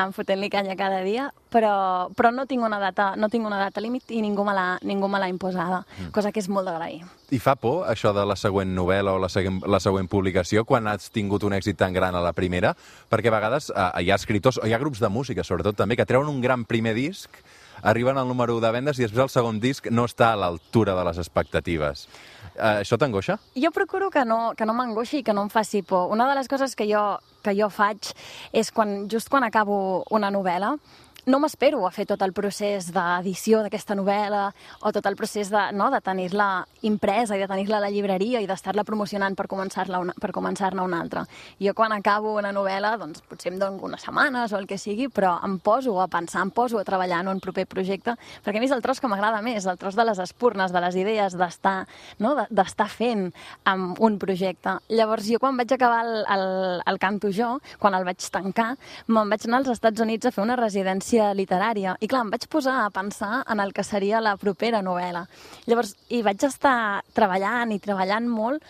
enfotent-li 0.05 0.49
canya 0.49 0.77
cada 0.79 1.03
dia, 1.05 1.29
però, 1.53 2.09
però 2.17 2.31
no 2.33 2.47
tinc 2.49 2.65
una 2.65 2.79
data, 2.81 3.13
no 3.15 3.29
tinc 3.29 3.45
una 3.45 3.61
data 3.61 3.83
límit 3.83 4.09
i 4.09 4.21
ningú 4.25 4.45
me 4.45 4.55
l'ha 4.55 5.29
imposada, 5.29 5.83
mm. 5.85 6.13
cosa 6.15 6.31
que 6.31 6.41
és 6.41 6.49
molt 6.49 6.69
d'agrair. 6.69 7.03
I 7.33 7.39
fa 7.41 7.55
por, 7.57 7.87
això 7.89 8.11
de 8.13 8.21
la 8.29 8.35
següent 8.37 8.69
novel·la 8.77 9.15
o 9.15 9.21
la 9.21 9.29
següent, 9.31 9.63
la 9.65 9.79
següent 9.81 10.05
publicació, 10.05 10.61
quan 10.69 10.85
has 10.91 11.07
tingut 11.09 11.41
un 11.47 11.55
èxit 11.57 11.79
tan 11.79 11.95
gran 11.95 12.13
a 12.13 12.21
la 12.21 12.33
primera? 12.37 12.75
Perquè 13.09 13.31
a 13.31 13.33
vegades 13.33 13.71
eh, 13.73 13.87
hi 14.03 14.11
ha 14.11 14.19
escriptors, 14.21 14.59
o 14.61 14.69
hi 14.69 14.75
ha 14.75 14.81
grups 14.81 15.01
de 15.01 15.09
música, 15.09 15.45
sobretot 15.47 15.79
també, 15.79 15.97
que 15.97 16.05
treuen 16.05 16.29
un 16.29 16.43
gran 16.43 16.61
primer 16.69 16.93
disc, 16.93 17.41
arriben 17.81 18.19
al 18.21 18.27
número 18.29 18.59
de 18.61 18.69
vendes 18.71 18.99
i 18.99 19.07
després 19.07 19.25
el 19.25 19.33
segon 19.33 19.57
disc 19.63 19.89
no 19.89 20.05
està 20.05 20.29
a 20.33 20.37
l'altura 20.39 20.93
de 20.93 21.07
les 21.09 21.19
expectatives. 21.23 22.05
Uh, 22.53 22.83
això 22.83 22.99
t'angoixa? 23.01 23.39
Jo 23.57 23.73
procuro 23.73 24.11
que 24.13 24.21
no, 24.29 24.53
que 24.53 24.67
no 24.69 24.77
m'angoixi 24.77 25.23
i 25.23 25.25
que 25.25 25.33
no 25.33 25.47
em 25.47 25.49
faci 25.49 25.81
por. 25.81 26.11
Una 26.13 26.29
de 26.29 26.37
les 26.37 26.51
coses 26.51 26.77
que 26.77 26.85
jo, 26.85 27.01
que 27.41 27.55
jo 27.57 27.71
faig 27.73 28.13
és 28.53 28.69
quan, 28.71 29.07
just 29.09 29.33
quan 29.33 29.43
acabo 29.47 30.03
una 30.13 30.29
novel·la, 30.29 30.75
no 31.25 31.39
m'espero 31.39 31.85
a 31.87 31.91
fer 31.95 32.03
tot 32.09 32.21
el 32.25 32.33
procés 32.35 32.89
d'edició 32.91 33.61
d'aquesta 33.63 33.95
novel·la 33.95 34.43
o 34.83 34.91
tot 34.91 35.05
el 35.07 35.15
procés 35.15 35.47
de, 35.53 35.61
no, 35.71 35.87
de 35.93 36.01
tenir-la 36.03 36.65
impresa 36.83 37.37
i 37.37 37.39
de 37.39 37.47
tenir-la 37.47 37.77
a 37.79 37.83
la 37.85 37.91
llibreria 37.93 38.41
i 38.43 38.47
d'estar-la 38.49 38.83
promocionant 38.83 39.37
per 39.39 39.45
començar-ne 39.47 40.01
una, 40.03 40.15
per 40.19 40.33
començar 40.35 40.73
una 40.73 40.99
altra. 40.99 41.23
Jo 41.63 41.73
quan 41.77 41.95
acabo 41.95 42.33
una 42.39 42.51
novel·la, 42.51 42.97
doncs 42.99 43.23
potser 43.29 43.53
em 43.53 43.59
dono 43.61 43.79
unes 43.87 44.03
setmanes 44.03 44.51
o 44.51 44.59
el 44.59 44.67
que 44.67 44.77
sigui, 44.77 45.07
però 45.07 45.37
em 45.47 45.57
poso 45.63 45.95
a 46.01 46.09
pensar, 46.11 46.43
em 46.43 46.51
poso 46.51 46.79
a 46.79 46.83
treballar 46.83 47.21
en 47.23 47.31
un 47.31 47.39
proper 47.43 47.65
projecte, 47.71 48.17
perquè 48.43 48.59
a 48.59 48.63
mi 48.63 48.67
és 48.67 48.75
el 48.75 48.83
tros 48.83 48.99
que 48.99 49.07
m'agrada 49.07 49.39
més, 49.45 49.67
el 49.69 49.79
tros 49.79 49.95
de 49.95 50.03
les 50.03 50.19
espurnes, 50.19 50.75
de 50.75 50.83
les 50.83 50.99
idees, 50.99 51.37
d'estar 51.39 51.85
no, 52.19 52.35
d'estar 52.49 52.89
fent 52.91 53.29
amb 53.69 54.01
un 54.03 54.19
projecte. 54.19 54.75
Llavors 54.91 55.31
jo 55.31 55.39
quan 55.39 55.55
vaig 55.59 55.71
acabar 55.71 56.03
el, 56.03 56.13
el, 56.35 56.45
el 56.91 56.99
Canto 56.99 57.31
Jo, 57.31 57.55
quan 57.79 57.95
el 57.95 58.03
vaig 58.07 58.27
tancar, 58.31 58.73
me'n 59.07 59.31
vaig 59.31 59.47
anar 59.47 59.63
als 59.63 59.73
Estats 59.77 60.03
Units 60.03 60.27
a 60.27 60.35
fer 60.35 60.43
una 60.43 60.59
residència 60.59 61.12
ciència 61.13 61.33
literària. 61.37 61.95
I 62.01 62.07
clar, 62.07 62.23
em 62.25 62.31
vaig 62.33 62.47
posar 62.49 62.83
a 62.83 62.89
pensar 62.89 63.43
en 63.47 63.59
el 63.59 63.73
que 63.73 63.83
seria 63.83 64.21
la 64.21 64.35
propera 64.37 64.81
novel·la. 64.81 65.27
Llavors, 65.67 65.95
hi 66.09 66.23
vaig 66.23 66.43
estar 66.43 67.03
treballant 67.13 67.71
i 67.71 67.79
treballant 67.79 68.27
molt 68.27 68.63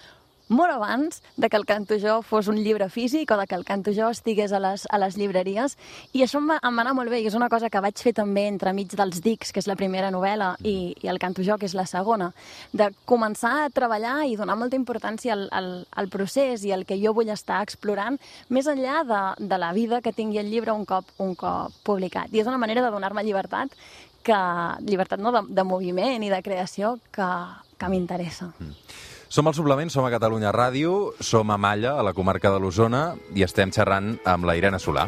molt 0.53 0.72
abans 0.72 1.22
de 1.36 1.50
que 1.50 1.57
el 1.57 1.65
Canto 1.65 1.98
Jo 2.00 2.22
fos 2.22 2.48
un 2.48 2.60
llibre 2.62 2.88
físic 2.93 3.31
o 3.31 3.38
de 3.39 3.48
que 3.48 3.55
el 3.55 3.65
Canto 3.65 3.91
Jo 3.93 4.10
estigués 4.13 4.53
a 4.53 4.60
les, 4.62 4.86
a 4.89 5.00
les 5.01 5.17
llibreries 5.17 5.75
i 6.13 6.24
això 6.24 6.39
em 6.39 6.51
va, 6.53 6.60
em 6.62 6.77
va 6.77 6.86
anar 6.86 6.93
molt 6.98 7.12
bé 7.12 7.24
i 7.24 7.27
és 7.27 7.38
una 7.38 7.50
cosa 7.50 7.72
que 7.74 7.81
vaig 7.83 7.98
fer 7.98 8.13
també 8.17 8.45
entre 8.48 8.74
mig 8.77 8.93
dels 8.93 9.22
Dics, 9.24 9.51
que 9.51 9.63
és 9.63 9.69
la 9.69 9.77
primera 9.79 10.12
novel·la, 10.13 10.53
i, 10.62 10.93
i 11.01 11.10
el 11.10 11.19
Canto 11.19 11.43
Jo, 11.45 11.57
que 11.57 11.67
és 11.69 11.75
la 11.77 11.88
segona, 11.89 12.31
de 12.72 12.91
començar 13.10 13.53
a 13.63 13.72
treballar 13.74 14.24
i 14.29 14.38
donar 14.39 14.57
molta 14.60 14.77
importància 14.79 15.33
al, 15.33 15.48
al, 15.51 15.72
al 15.89 16.12
procés 16.13 16.63
i 16.67 16.74
al 16.75 16.86
que 16.86 17.00
jo 17.01 17.15
vull 17.17 17.33
estar 17.33 17.62
explorant 17.65 18.19
més 18.50 18.69
enllà 18.69 19.01
de, 19.10 19.24
de 19.50 19.62
la 19.62 19.74
vida 19.74 20.01
que 20.05 20.13
tingui 20.13 20.41
el 20.41 20.51
llibre 20.53 20.75
un 20.75 20.86
cop, 20.86 21.10
un 21.24 21.33
cop 21.39 21.74
publicat. 21.83 22.29
I 22.33 22.43
és 22.43 22.50
una 22.50 22.62
manera 22.62 22.86
de 22.86 22.93
donar-me 22.93 23.25
llibertat 23.25 23.74
que, 24.24 24.43
llibertat 24.86 25.22
no, 25.22 25.33
de, 25.36 25.43
de 25.50 25.65
moviment 25.67 26.24
i 26.24 26.31
de 26.31 26.43
creació 26.45 26.98
que, 27.12 27.31
que 27.77 27.91
m'interessa. 27.91 28.53
Mm. 28.60 29.12
Som 29.33 29.47
al 29.49 29.55
Suplement, 29.57 29.89
som 29.89 30.05
a 30.05 30.11
Catalunya 30.13 30.51
Ràdio, 30.53 31.15
som 31.17 31.49
a 31.49 31.55
Malla, 31.57 31.95
a 31.97 32.03
la 32.05 32.13
comarca 32.13 32.51
de 32.53 32.59
l'Osona, 32.61 33.15
i 33.33 33.41
estem 33.41 33.73
xerrant 33.73 34.13
amb 34.29 34.45
la 34.45 34.53
Irene 34.59 34.77
Solà. 34.77 35.07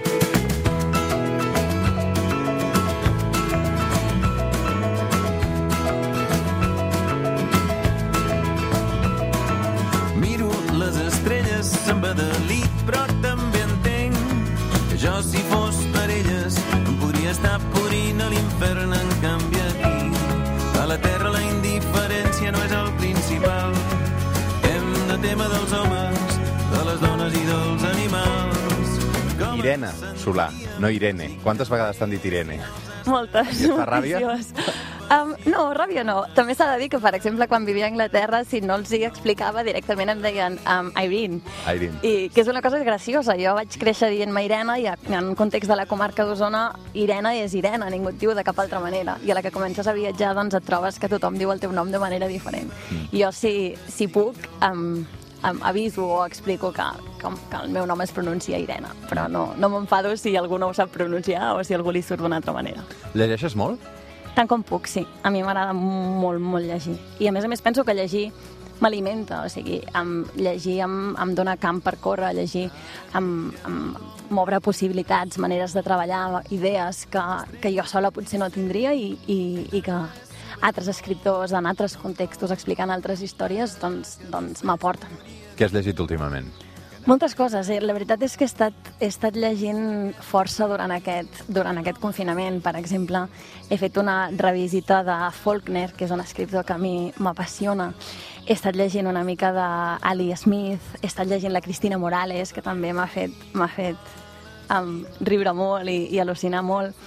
Irene 29.75 29.91
Solà, 30.15 30.50
no 30.79 30.89
Irene. 30.89 31.36
Quantes 31.44 31.67
vegades 31.70 31.98
t'han 32.00 32.13
dit 32.13 32.24
Irene? 32.24 32.62
Moltes. 33.05 33.60
I 33.60 33.67
et 33.67 33.74
fa 33.75 33.86
ràbia? 33.89 34.22
Um, 35.12 35.34
no, 35.51 35.65
ràbia 35.75 36.05
no. 36.08 36.22
També 36.34 36.55
s'ha 36.55 36.70
de 36.72 36.77
dir 36.79 36.88
que, 36.89 37.00
per 37.03 37.12
exemple, 37.17 37.46
quan 37.51 37.65
vivia 37.67 37.84
a 37.86 37.89
Anglaterra, 37.91 38.39
si 38.48 38.62
no 38.63 38.77
els 38.79 38.94
hi 38.96 39.03
explicava, 39.05 39.65
directament 39.67 40.13
em 40.13 40.22
deien 40.24 40.55
um, 40.63 40.94
Irene. 40.96 41.41
Irene. 41.67 42.00
I 42.08 42.29
que 42.34 42.41
és 42.41 42.50
una 42.50 42.63
cosa 42.63 42.79
graciosa. 42.88 43.36
Jo 43.38 43.53
vaig 43.60 43.75
créixer 43.82 44.10
dient-me 44.15 44.46
Irene 44.48 44.77
i 44.79 44.88
en 44.88 45.34
un 45.34 45.36
context 45.36 45.70
de 45.70 45.77
la 45.77 45.86
comarca 45.91 46.24
d'Osona, 46.25 46.70
Irene 46.94 47.36
és 47.44 47.53
Irene, 47.60 47.91
ningú 47.91 48.13
et 48.13 48.22
diu 48.22 48.32
de 48.34 48.48
cap 48.48 48.63
altra 48.63 48.79
manera. 48.79 49.20
I 49.27 49.36
a 49.36 49.38
la 49.38 49.44
que 49.44 49.51
comences 49.51 49.91
a 49.91 49.98
viatjar, 49.98 50.32
doncs 50.39 50.55
et 50.55 50.65
trobes 50.65 50.98
que 51.03 51.12
tothom 51.12 51.36
diu 51.38 51.51
el 51.51 51.60
teu 51.60 51.75
nom 51.75 51.91
de 51.91 52.00
manera 52.00 52.32
diferent. 52.32 52.72
Mm. 52.89 53.12
I 53.12 53.25
jo, 53.25 53.36
si, 53.36 53.53
si 53.91 54.08
puc, 54.08 54.39
um, 54.63 55.03
um, 55.44 55.62
aviso 55.67 56.08
o 56.08 56.24
explico 56.25 56.72
que, 56.72 56.88
que, 57.25 57.34
que 57.51 57.62
el 57.65 57.74
meu 57.74 57.89
nom 57.89 58.01
es 58.05 58.13
pronuncia 58.13 58.60
Irene, 58.62 58.94
però 59.10 59.27
no, 59.32 59.48
no 59.58 59.72
m'enfado 59.74 60.13
si 60.17 60.36
algú 60.38 60.60
no 60.62 60.70
ho 60.70 60.77
sap 60.77 60.94
pronunciar 60.94 61.55
o 61.55 61.63
si 61.63 61.74
algú 61.74 61.94
li 61.96 62.03
surt 62.05 62.22
d'una 62.22 62.39
altra 62.41 62.53
manera. 62.53 62.86
Llegeixes 63.17 63.58
molt? 63.58 63.82
Tant 64.36 64.50
com 64.51 64.63
puc, 64.67 64.89
sí. 64.91 65.05
A 65.24 65.32
mi 65.32 65.41
m'agrada 65.44 65.74
molt, 65.74 66.44
molt 66.44 66.67
llegir. 66.67 66.98
I 67.24 67.29
a 67.29 67.34
més 67.36 67.46
a 67.48 67.51
més 67.51 67.63
penso 67.63 67.86
que 67.88 67.96
llegir 67.96 68.27
m'alimenta, 68.84 69.46
o 69.46 69.50
sigui, 69.50 69.79
em, 69.96 70.25
llegir 70.36 70.82
em, 70.84 71.15
em 71.15 71.32
dona 71.36 71.55
camp 71.58 71.79
per 71.84 71.96
córrer, 72.03 72.34
llegir 72.36 72.67
em, 73.15 73.29
em 73.67 73.79
m'obre 74.29 74.60
possibilitats, 74.60 75.39
maneres 75.39 75.75
de 75.77 75.84
treballar, 75.86 76.44
idees 76.51 77.05
que, 77.12 77.24
que 77.63 77.72
jo 77.75 77.86
sola 77.88 78.12
potser 78.12 78.41
no 78.41 78.50
tindria 78.51 78.94
i, 78.94 79.13
i, 79.32 79.39
i 79.72 79.82
que 79.86 79.96
altres 80.65 80.89
escriptors 80.91 81.53
en 81.55 81.67
altres 81.70 81.96
contextos 82.01 82.51
explicant 82.51 82.91
altres 82.91 83.24
històries 83.24 83.77
doncs, 83.82 84.17
doncs 84.32 84.65
m'aporten. 84.67 85.12
Què 85.55 85.67
has 85.67 85.75
llegit 85.75 86.00
últimament? 86.03 86.50
Moltes 87.06 87.36
coses. 87.36 87.70
Eh? 87.70 87.78
La 87.86 87.94
veritat 87.94 88.24
és 88.26 88.34
que 88.34 88.48
he 88.48 88.50
estat, 88.50 88.88
he 88.98 89.06
estat 89.06 89.36
llegint 89.38 90.16
força 90.26 90.66
durant 90.66 90.90
aquest, 90.90 91.44
durant 91.46 91.78
aquest 91.78 92.00
confinament. 92.02 92.58
Per 92.66 92.74
exemple, 92.80 93.28
he 93.70 93.78
fet 93.78 94.00
una 94.02 94.32
revisita 94.34 95.04
de 95.06 95.18
Faulkner, 95.38 95.92
que 95.94 96.08
és 96.08 96.14
un 96.16 96.24
escriptor 96.24 96.66
que 96.66 96.74
a 96.74 96.80
mi 96.82 97.12
m'apassiona. 97.22 97.92
He 98.48 98.58
estat 98.58 98.74
llegint 98.74 99.06
una 99.06 99.22
mica 99.24 99.52
d'Ali 99.54 100.32
Smith, 100.38 100.98
he 101.04 101.06
estat 101.06 101.30
llegint 101.30 101.54
la 101.54 101.62
Cristina 101.62 102.02
Morales, 102.02 102.54
que 102.54 102.66
també 102.66 102.90
m'ha 102.94 103.06
fet, 103.06 103.38
fet 103.76 104.18
um, 104.74 105.04
riure 105.22 105.54
molt 105.54 105.86
i, 105.86 106.08
i 106.10 106.22
al·lucinar 106.24 106.66
molt. 106.66 106.98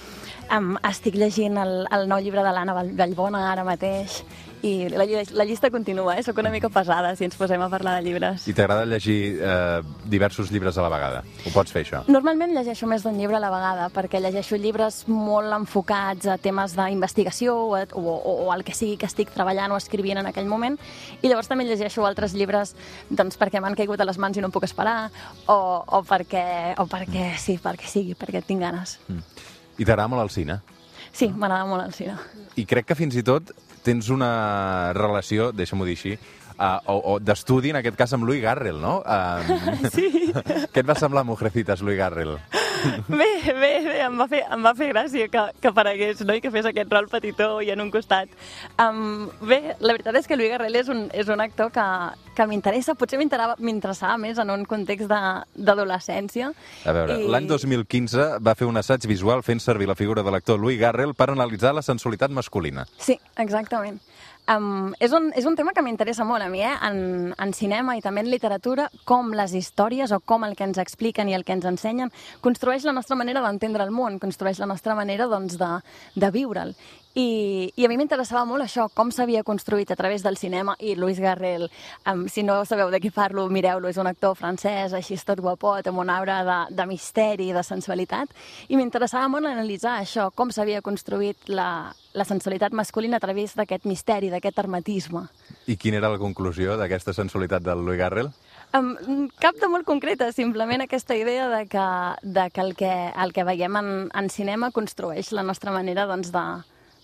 Um, 0.49 0.77
estic 0.87 1.19
llegint 1.19 1.59
el, 1.59 1.83
el 1.91 2.07
nou 2.07 2.23
llibre 2.23 2.41
de 2.47 2.55
l'Anna 2.55 2.73
Vallbona 2.73 3.49
ara 3.51 3.67
mateix 3.67 4.23
i 4.61 4.89
la, 4.89 5.05
la 5.31 5.45
llista 5.45 5.69
continua, 5.71 6.17
eh? 6.17 6.23
Soc 6.23 6.37
una 6.41 6.49
mica 6.51 6.69
pesada 6.69 7.13
si 7.15 7.23
ens 7.23 7.37
posem 7.39 7.61
a 7.63 7.69
parlar 7.71 7.95
de 7.97 8.03
llibres. 8.07 8.47
I 8.49 8.53
t'agrada 8.55 8.85
llegir 8.89 9.39
eh, 9.39 9.81
diversos 10.11 10.51
llibres 10.51 10.77
a 10.77 10.83
la 10.83 10.89
vegada? 10.91 11.21
Ho 11.45 11.53
pots 11.53 11.71
fer, 11.71 11.85
això? 11.85 12.01
Normalment 12.11 12.51
llegeixo 12.57 12.87
més 12.89 13.05
d'un 13.05 13.15
llibre 13.19 13.37
a 13.39 13.43
la 13.43 13.51
vegada, 13.53 13.87
perquè 13.95 14.19
llegeixo 14.19 14.59
llibres 14.59 15.05
molt 15.07 15.55
enfocats 15.55 16.27
a 16.27 16.37
temes 16.41 16.75
d'investigació 16.75 17.55
o, 17.55 17.77
o, 17.79 18.15
o 18.47 18.49
el 18.55 18.65
que 18.67 18.75
sigui 18.75 18.97
que 18.99 19.07
estic 19.07 19.31
treballant 19.35 19.71
o 19.71 19.79
escrivint 19.79 20.19
en 20.19 20.27
aquell 20.31 20.49
moment, 20.51 20.75
i 21.21 21.31
llavors 21.31 21.47
també 21.47 21.67
llegeixo 21.69 22.03
altres 22.07 22.35
llibres 22.35 22.75
doncs, 23.09 23.39
perquè 23.39 23.63
m'han 23.63 23.77
caigut 23.79 24.01
a 24.01 24.07
les 24.09 24.19
mans 24.19 24.35
i 24.35 24.43
no 24.43 24.51
em 24.51 24.55
puc 24.55 24.67
esperar, 24.67 25.07
o, 25.47 25.59
o, 25.85 26.03
perquè, 26.03 26.75
o 26.81 26.87
perquè 26.89 27.31
sí, 27.39 27.55
perquè 27.63 27.87
sigui, 27.87 28.17
perquè 28.19 28.43
tinc 28.43 28.67
ganes. 28.67 28.97
Mm. 29.07 29.23
I 29.79 29.87
t'agrada 29.87 30.11
molt 30.11 30.27
el 30.27 30.35
cine? 30.35 30.59
Sí, 31.15 31.29
m'agrada 31.31 31.65
molt 31.65 31.87
el 31.87 31.95
cine. 31.95 32.19
I 32.59 32.67
crec 32.67 32.91
que 32.91 32.99
fins 32.99 33.15
i 33.15 33.23
tot 33.25 33.53
tens 33.85 34.09
una 34.13 34.93
relació, 34.97 35.51
deixa'm-ho 35.55 35.87
dir 35.87 35.97
així, 35.97 36.15
uh, 36.59 36.77
o, 36.91 36.97
o 37.13 37.17
d'estudi, 37.23 37.73
en 37.73 37.79
aquest 37.81 37.97
cas, 37.99 38.13
amb 38.17 38.27
Louis 38.27 38.43
Garrel, 38.43 38.79
no? 38.81 38.99
Uh, 39.05 39.89
sí. 39.95 40.09
Què 40.73 40.83
et 40.83 40.89
va 40.89 40.97
semblar 40.99 41.25
Mujercitas, 41.27 41.83
Louis 41.85 41.99
Garrel? 41.99 42.37
Bé, 43.09 43.27
bé, 43.45 43.71
bé, 43.83 43.95
em 44.05 44.15
va 44.19 44.27
fer, 44.29 44.41
em 44.53 44.63
va 44.63 44.71
fer 44.77 44.89
gràcia 44.91 45.27
que, 45.31 45.41
que 45.61 45.69
aparegués, 45.71 46.21
no?, 46.25 46.35
i 46.37 46.41
que 46.43 46.51
fes 46.53 46.67
aquest 46.69 46.91
rol 46.93 47.09
petitó 47.11 47.49
i 47.65 47.71
en 47.73 47.81
un 47.83 47.89
costat. 47.91 48.31
Um, 48.79 49.27
bé, 49.41 49.75
la 49.79 49.95
veritat 49.95 50.19
és 50.19 50.29
que 50.29 50.37
Louis 50.39 50.51
Garrel 50.53 50.77
és 50.79 50.91
un, 50.91 51.07
és 51.15 51.29
un 51.31 51.43
actor 51.43 51.71
que, 51.75 51.85
que 52.37 52.47
m'interessa, 52.49 52.95
potser 52.99 53.19
m'interessava 53.19 54.17
més 54.21 54.39
en 54.39 54.53
un 54.53 54.65
context 54.69 55.09
d'adolescència. 55.09 56.51
A 56.85 56.95
veure, 56.95 57.19
i... 57.19 57.27
l'any 57.31 57.49
2015 57.49 58.29
va 58.45 58.55
fer 58.59 58.69
un 58.69 58.79
assaig 58.79 59.07
visual 59.09 59.43
fent 59.45 59.63
servir 59.63 59.89
la 59.89 59.97
figura 59.99 60.23
de 60.23 60.33
l'actor 60.33 60.61
Louis 60.61 60.79
Garrel 60.79 61.15
per 61.17 61.31
analitzar 61.33 61.73
la 61.75 61.85
sensualitat 61.85 62.31
masculina. 62.35 62.87
Sí, 63.01 63.19
exactament. 63.37 63.99
Um, 64.49 64.95
és, 64.97 65.11
un, 65.13 65.27
és 65.37 65.45
un 65.45 65.53
tema 65.53 65.75
que 65.77 65.81
m'interessa 65.85 66.25
molt 66.25 66.41
a 66.41 66.47
mi, 66.49 66.63
eh? 66.65 66.71
en, 66.87 67.35
en 67.37 67.51
cinema 67.53 67.93
i 67.97 68.01
també 68.01 68.23
en 68.23 68.31
literatura, 68.31 68.87
com 69.05 69.29
les 69.37 69.53
històries 69.53 70.09
o 70.15 70.17
com 70.25 70.47
el 70.47 70.55
que 70.57 70.65
ens 70.65 70.79
expliquen 70.81 71.29
i 71.29 71.35
el 71.37 71.45
que 71.45 71.53
ens 71.53 71.67
ensenyen 71.69 72.09
construeix 72.41 72.87
la 72.87 72.95
nostra 72.97 73.17
manera 73.19 73.43
d'entendre 73.45 73.85
el 73.85 73.93
món, 73.93 74.17
construeix 74.17 74.57
la 74.57 74.69
nostra 74.71 74.95
manera 74.97 75.29
doncs, 75.29 75.59
de, 75.61 75.69
de 76.17 76.31
viure'l. 76.33 76.73
I, 77.15 77.73
I 77.75 77.85
a 77.85 77.89
mi 77.89 77.97
m'interessava 77.97 78.43
molt 78.45 78.61
això, 78.61 78.85
com 78.93 79.09
s'havia 79.09 79.41
construït 79.43 79.89
a 79.89 79.97
través 79.97 80.21
del 80.21 80.37
cinema, 80.37 80.75
i 80.79 80.93
Luis 80.95 81.17
Garrel, 81.19 81.65
um, 82.05 82.27
si 82.29 82.43
no 82.45 82.59
sabeu 82.69 82.91
de 82.93 82.99
què 83.01 83.09
parlo, 83.13 83.47
mireu-lo, 83.49 83.89
és 83.89 83.97
un 83.97 84.07
actor 84.07 84.35
francès, 84.37 84.93
així 84.93 85.17
és 85.17 85.25
tot 85.25 85.41
guapot, 85.41 85.87
amb 85.89 86.03
una 86.03 86.19
aura 86.19 86.43
de, 86.45 86.59
de 86.77 86.85
misteri, 86.89 87.49
de 87.55 87.63
sensualitat, 87.65 88.29
i 88.69 88.77
m'interessava 88.77 89.27
molt 89.31 89.49
analitzar 89.49 89.97
això, 89.97 90.29
com 90.35 90.53
s'havia 90.53 90.83
construït 90.85 91.49
la, 91.49 91.89
la 92.13 92.29
sensualitat 92.29 92.77
masculina 92.77 93.17
a 93.17 93.25
través 93.25 93.57
d'aquest 93.57 93.89
misteri, 93.89 94.29
d'aquest 94.29 94.61
hermetisme. 94.61 95.25
I 95.65 95.77
quina 95.81 95.97
era 95.97 96.13
la 96.13 96.21
conclusió 96.21 96.77
d'aquesta 96.77 97.17
sensualitat 97.17 97.65
del 97.65 97.81
Louis 97.85 97.99
Garrel? 97.99 98.29
Um, 98.77 99.25
cap 99.41 99.57
de 99.57 99.65
molt 99.65 99.87
concreta, 99.87 100.29
simplement 100.29 100.83
aquesta 100.85 101.15
idea 101.17 101.49
de 101.49 101.63
que, 101.65 101.85
de 102.21 102.49
que, 102.53 102.61
el, 102.61 102.75
que 102.77 102.91
el 103.17 103.33
que 103.33 103.45
veiem 103.47 103.79
en, 103.81 103.87
en 104.13 104.29
cinema 104.29 104.69
construeix 104.69 105.31
la 105.33 105.41
nostra 105.41 105.73
manera 105.73 106.05
doncs, 106.05 106.29
de, 106.29 106.43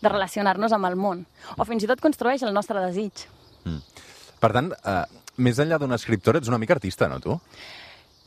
de 0.06 0.14
relacionar-nos 0.14 0.76
amb 0.76 0.90
el 0.92 0.98
món, 1.00 1.26
o 1.58 1.68
fins 1.68 1.86
i 1.86 1.90
tot 1.90 2.04
construeix 2.04 2.46
el 2.46 2.54
nostre 2.56 2.82
desig. 2.86 3.26
Mm. 3.66 3.82
Per 4.42 4.52
tant, 4.54 4.72
eh, 4.78 5.02
més 5.42 5.60
enllà 5.60 5.80
d'una 5.82 5.98
escriptora, 6.00 6.40
ets 6.40 6.52
una 6.52 6.62
mica 6.62 6.78
artista, 6.78 7.10
no, 7.12 7.20
tu? 7.24 7.40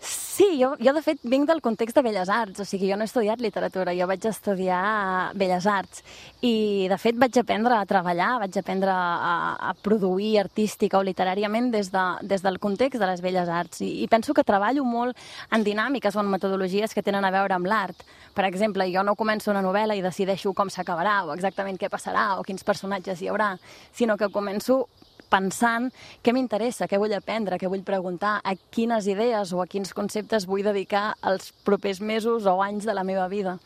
Sí, 0.00 0.62
jo, 0.62 0.76
jo 0.78 0.92
de 0.94 1.00
fet 1.02 1.18
vinc 1.26 1.48
del 1.48 1.58
context 1.58 1.96
de 1.96 2.02
Belles 2.06 2.28
Arts, 2.30 2.60
o 2.62 2.64
sigui, 2.64 2.86
jo 2.86 2.94
no 2.96 3.02
he 3.02 3.08
estudiat 3.08 3.40
literatura, 3.42 3.90
jo 3.98 4.06
vaig 4.06 4.22
estudiar 4.30 5.32
Belles 5.34 5.66
Arts 5.66 6.04
i 6.46 6.86
de 6.86 6.98
fet 7.02 7.18
vaig 7.18 7.34
aprendre 7.40 7.74
a 7.74 7.86
treballar, 7.90 8.36
vaig 8.44 8.54
aprendre 8.60 8.94
a, 8.94 9.56
a 9.58 9.72
produir 9.82 10.36
artística 10.38 11.00
o 11.00 11.02
literàriament 11.02 11.72
des, 11.74 11.90
de, 11.90 12.04
des 12.22 12.46
del 12.46 12.60
context 12.62 13.02
de 13.02 13.08
les 13.10 13.24
Belles 13.24 13.50
Arts 13.50 13.82
I, 13.82 13.90
i 14.04 14.06
penso 14.06 14.36
que 14.36 14.46
treballo 14.46 14.86
molt 14.86 15.18
en 15.50 15.66
dinàmiques 15.66 16.14
o 16.14 16.22
en 16.22 16.30
metodologies 16.30 16.94
que 16.94 17.02
tenen 17.02 17.26
a 17.26 17.34
veure 17.34 17.58
amb 17.58 17.66
l'art. 17.66 18.06
Per 18.38 18.46
exemple, 18.46 18.86
jo 18.94 19.02
no 19.02 19.16
començo 19.18 19.50
una 19.50 19.64
novel·la 19.66 19.98
i 19.98 20.04
decideixo 20.06 20.54
com 20.54 20.70
s'acabarà 20.70 21.24
o 21.26 21.34
exactament 21.34 21.82
què 21.82 21.90
passarà 21.90 22.36
o 22.38 22.46
quins 22.46 22.62
personatges 22.62 23.18
hi 23.18 23.32
haurà, 23.32 23.56
sinó 23.90 24.14
que 24.14 24.30
començo 24.30 24.84
pensant 25.30 25.88
què 26.24 26.32
m'interessa, 26.34 26.88
què 26.88 26.98
vull 27.00 27.14
aprendre, 27.16 27.58
què 27.60 27.70
vull 27.70 27.84
preguntar, 27.86 28.38
a 28.42 28.54
quines 28.74 29.08
idees 29.10 29.52
o 29.52 29.62
a 29.62 29.68
quins 29.70 29.94
conceptes 29.96 30.46
vull 30.48 30.66
dedicar 30.66 31.12
els 31.28 31.52
propers 31.66 32.00
mesos 32.00 32.46
o 32.46 32.58
anys 32.64 32.88
de 32.88 32.96
la 32.96 33.04
meva 33.06 33.28
vida. 33.28 33.58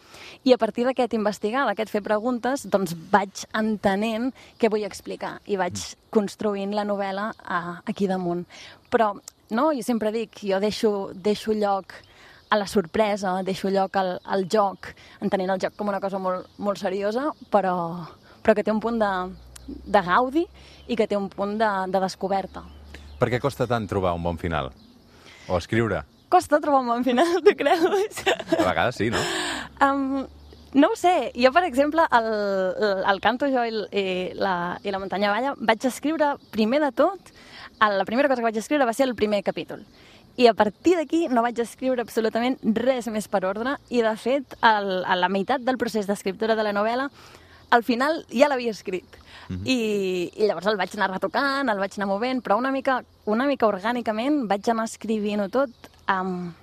I 0.45 0.54
a 0.54 0.61
partir 0.61 0.87
d'aquest 0.87 1.14
investigar, 1.19 1.66
d'aquest 1.69 1.92
fer 1.92 2.02
preguntes, 2.04 2.66
doncs 2.69 2.97
vaig 3.12 3.47
entenent 3.59 4.31
què 4.59 4.71
vull 4.73 4.87
explicar 4.87 5.38
i 5.47 5.59
vaig 5.61 5.81
construint 6.12 6.75
la 6.76 6.87
novel·la 6.88 7.31
a, 7.42 7.61
aquí 7.88 8.09
damunt. 8.11 8.45
Però, 8.92 9.12
no, 9.52 9.71
jo 9.73 9.85
sempre 9.87 10.12
dic, 10.12 10.42
jo 10.49 10.61
deixo, 10.61 11.12
deixo 11.14 11.54
lloc 11.57 11.95
a 12.52 12.59
la 12.61 12.66
sorpresa, 12.69 13.38
deixo 13.42 13.71
lloc 13.73 13.97
al, 13.97 14.19
al 14.28 14.45
joc, 14.45 14.90
entenent 15.25 15.54
el 15.54 15.62
joc 15.62 15.78
com 15.78 15.88
una 15.88 16.02
cosa 16.04 16.21
molt, 16.21 16.50
molt 16.61 16.81
seriosa, 16.81 17.31
però, 17.52 17.75
però 18.45 18.54
que 18.54 18.64
té 18.66 18.75
un 18.75 18.83
punt 18.85 18.99
de, 19.00 19.12
de 19.66 20.02
gaudi 20.07 20.47
i 20.88 20.99
que 20.99 21.07
té 21.09 21.19
un 21.19 21.28
punt 21.33 21.57
de, 21.61 21.71
de 21.92 22.02
descoberta. 22.02 22.64
Per 23.19 23.31
què 23.31 23.40
costa 23.42 23.69
tant 23.71 23.87
trobar 23.87 24.16
un 24.19 24.23
bon 24.25 24.38
final? 24.38 24.73
O 25.49 25.59
escriure? 25.59 26.02
Costa 26.33 26.61
trobar 26.61 26.81
un 26.81 26.88
bon 26.95 27.04
final, 27.04 27.42
tu 27.45 27.54
creus? 27.59 28.23
A 28.57 28.64
vegades 28.64 28.97
sí, 28.97 29.11
no? 29.12 29.21
Um, 29.85 30.25
no 30.73 30.88
ho 30.88 30.97
sé. 30.97 31.31
Jo, 31.37 31.52
per 31.52 31.64
exemple, 31.69 32.07
el, 32.11 32.28
el, 33.04 33.21
Canto 33.21 33.49
jo 33.52 33.64
i, 33.69 33.75
i, 33.92 34.04
la, 34.38 34.78
i 34.83 34.95
la 34.95 35.00
Muntanya 35.02 35.33
Valla 35.33 35.52
vaig 35.61 35.85
escriure, 35.87 36.35
primer 36.54 36.81
de 36.81 36.90
tot, 36.97 37.35
la 37.83 38.07
primera 38.09 38.28
cosa 38.28 38.40
que 38.40 38.49
vaig 38.49 38.59
escriure 38.62 38.88
va 38.88 38.97
ser 38.97 39.09
el 39.09 39.14
primer 39.14 39.42
capítol. 39.45 39.85
I 40.40 40.47
a 40.49 40.54
partir 40.57 40.97
d'aquí 40.97 41.26
no 41.28 41.42
vaig 41.45 41.59
escriure 41.61 42.00
absolutament 42.00 42.57
res 42.64 43.09
més 43.12 43.28
per 43.28 43.42
ordre 43.45 43.76
i, 43.90 44.00
de 44.00 44.14
fet, 44.16 44.57
el, 44.64 45.02
a 45.04 45.19
la 45.19 45.28
meitat 45.28 45.61
del 45.66 45.76
procés 45.76 46.09
d'escriptura 46.09 46.57
de 46.57 46.64
la 46.64 46.73
novel·la, 46.73 47.11
al 47.73 47.83
final 47.83 48.23
ja 48.31 48.52
l'havia 48.52 48.76
escrit. 48.76 49.19
-huh. 49.49 49.59
Mhm. 49.59 49.67
I, 49.67 50.33
I 50.37 50.47
llavors 50.47 50.67
el 50.67 50.76
vaig 50.76 50.97
anar 50.97 51.11
retocant, 51.12 51.69
el 51.69 51.79
vaig 51.79 51.93
anar 51.97 52.09
movent, 52.09 52.43
però 52.43 52.59
una 52.59 52.71
mica, 52.73 53.02
una 53.25 53.47
mica 53.47 53.67
orgànicament 53.67 54.47
vaig 54.49 54.69
anar 54.69 54.85
escrivint-ho 54.85 55.49
tot 55.49 55.71
amb, 56.07 56.55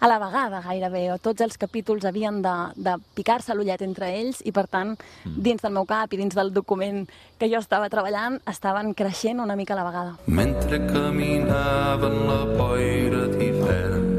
a 0.00 0.08
la 0.08 0.18
vegada 0.18 0.60
gairebé, 0.60 1.12
o 1.12 1.18
tots 1.18 1.40
els 1.40 1.56
capítols 1.56 2.04
havien 2.04 2.42
de, 2.42 2.54
de 2.76 2.96
picar-se 3.14 3.54
l'ullet 3.54 3.80
entre 3.82 4.10
ells 4.18 4.42
i, 4.44 4.52
per 4.52 4.66
tant, 4.68 4.96
mm. 5.24 5.38
dins 5.40 5.62
del 5.62 5.72
meu 5.72 5.86
cap 5.86 6.12
i 6.12 6.20
dins 6.20 6.34
del 6.34 6.52
document 6.52 7.06
que 7.38 7.48
jo 7.48 7.58
estava 7.62 7.88
treballant, 7.88 8.40
estaven 8.50 8.92
creixent 8.94 9.40
una 9.40 9.56
mica 9.56 9.74
a 9.74 9.80
la 9.80 9.86
vegada. 9.88 10.16
Mentre 10.26 10.82
caminaven 10.90 12.20
la 12.28 12.40
boira 12.58 13.26
d'hivern 13.32 14.12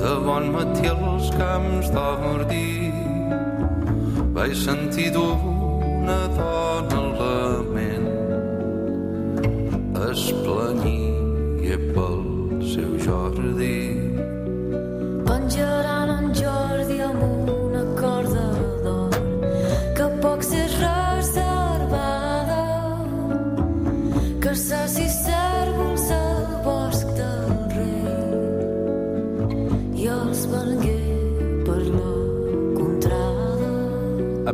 de 0.00 0.12
bon 0.22 0.52
matí 0.54 0.86
als 0.88 1.30
camps 1.34 1.90
d'ordi 1.92 2.85
vaig 4.36 4.52
sentir 4.54 5.10
dur 5.14 5.32
una 5.48 6.18
dona 6.36 6.96
al 7.02 7.08
lament 7.20 8.08
es 10.10 10.24
planyia 10.44 11.78
pel 11.94 12.20
seu 12.72 12.92
jardí. 13.06 14.05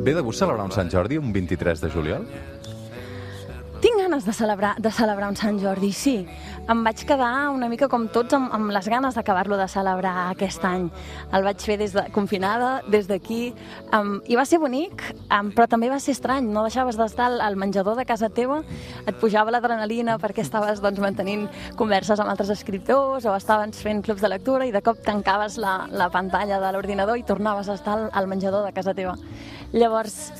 Et 0.02 0.06
ve 0.08 0.14
de 0.16 0.22
gust 0.26 0.42
celebrar 0.42 0.64
un 0.66 0.72
Sant 0.74 0.88
Jordi 0.90 1.14
un 1.14 1.28
23 1.30 1.78
de 1.78 1.88
juliol? 1.94 2.24
Tinc 3.82 4.00
ganes 4.00 4.24
de 4.26 4.32
celebrar, 4.34 4.72
de 4.82 4.90
celebrar 4.90 5.28
un 5.30 5.36
Sant 5.38 5.60
Jordi, 5.62 5.92
sí. 5.94 6.14
Em 6.70 6.82
vaig 6.82 7.04
quedar 7.06 7.50
una 7.54 7.68
mica 7.70 7.86
com 7.90 8.08
tots 8.10 8.34
amb, 8.34 8.50
amb 8.54 8.72
les 8.74 8.88
ganes 8.90 9.14
d'acabar-lo 9.14 9.54
de 9.58 9.68
celebrar 9.70 10.32
aquest 10.32 10.66
any. 10.66 10.88
El 11.30 11.46
vaig 11.46 11.62
fer 11.62 11.76
des 11.78 11.94
de 11.94 12.02
confinada, 12.10 12.72
des 12.90 13.06
d'aquí, 13.06 13.54
um, 13.94 14.16
i 14.26 14.34
va 14.38 14.42
ser 14.46 14.58
bonic, 14.58 15.06
um, 15.28 15.52
però 15.54 15.68
també 15.70 15.90
va 15.90 16.00
ser 16.02 16.16
estrany. 16.16 16.50
No 16.50 16.66
deixaves 16.66 16.98
d'estar 16.98 17.28
al, 17.30 17.38
al 17.40 17.58
menjador 17.62 17.94
de 17.94 18.06
casa 18.06 18.26
teva, 18.26 18.58
et 19.06 19.22
pujava 19.22 19.54
l'adrenalina 19.54 20.18
perquè 20.18 20.42
estaves 20.42 20.82
doncs, 20.82 20.98
mantenint 20.98 21.46
converses 21.78 22.18
amb 22.18 22.34
altres 22.34 22.50
escriptors 22.50 23.22
o 23.22 23.38
estaves 23.38 23.86
fent 23.86 24.02
clubs 24.02 24.22
de 24.22 24.34
lectura 24.34 24.66
i 24.66 24.74
de 24.74 24.82
cop 24.82 24.98
tancaves 25.06 25.62
la, 25.62 25.88
la 25.94 26.10
pantalla 26.10 26.58
de 26.58 26.74
l'ordinador 26.74 27.22
i 27.22 27.26
tornaves 27.26 27.70
a 27.70 27.78
estar 27.78 27.98
al, 28.00 28.08
al 28.10 28.30
menjador 28.30 28.66
de 28.66 28.74
casa 28.74 28.98
teva. 28.98 29.14
Llavors, 29.72 30.32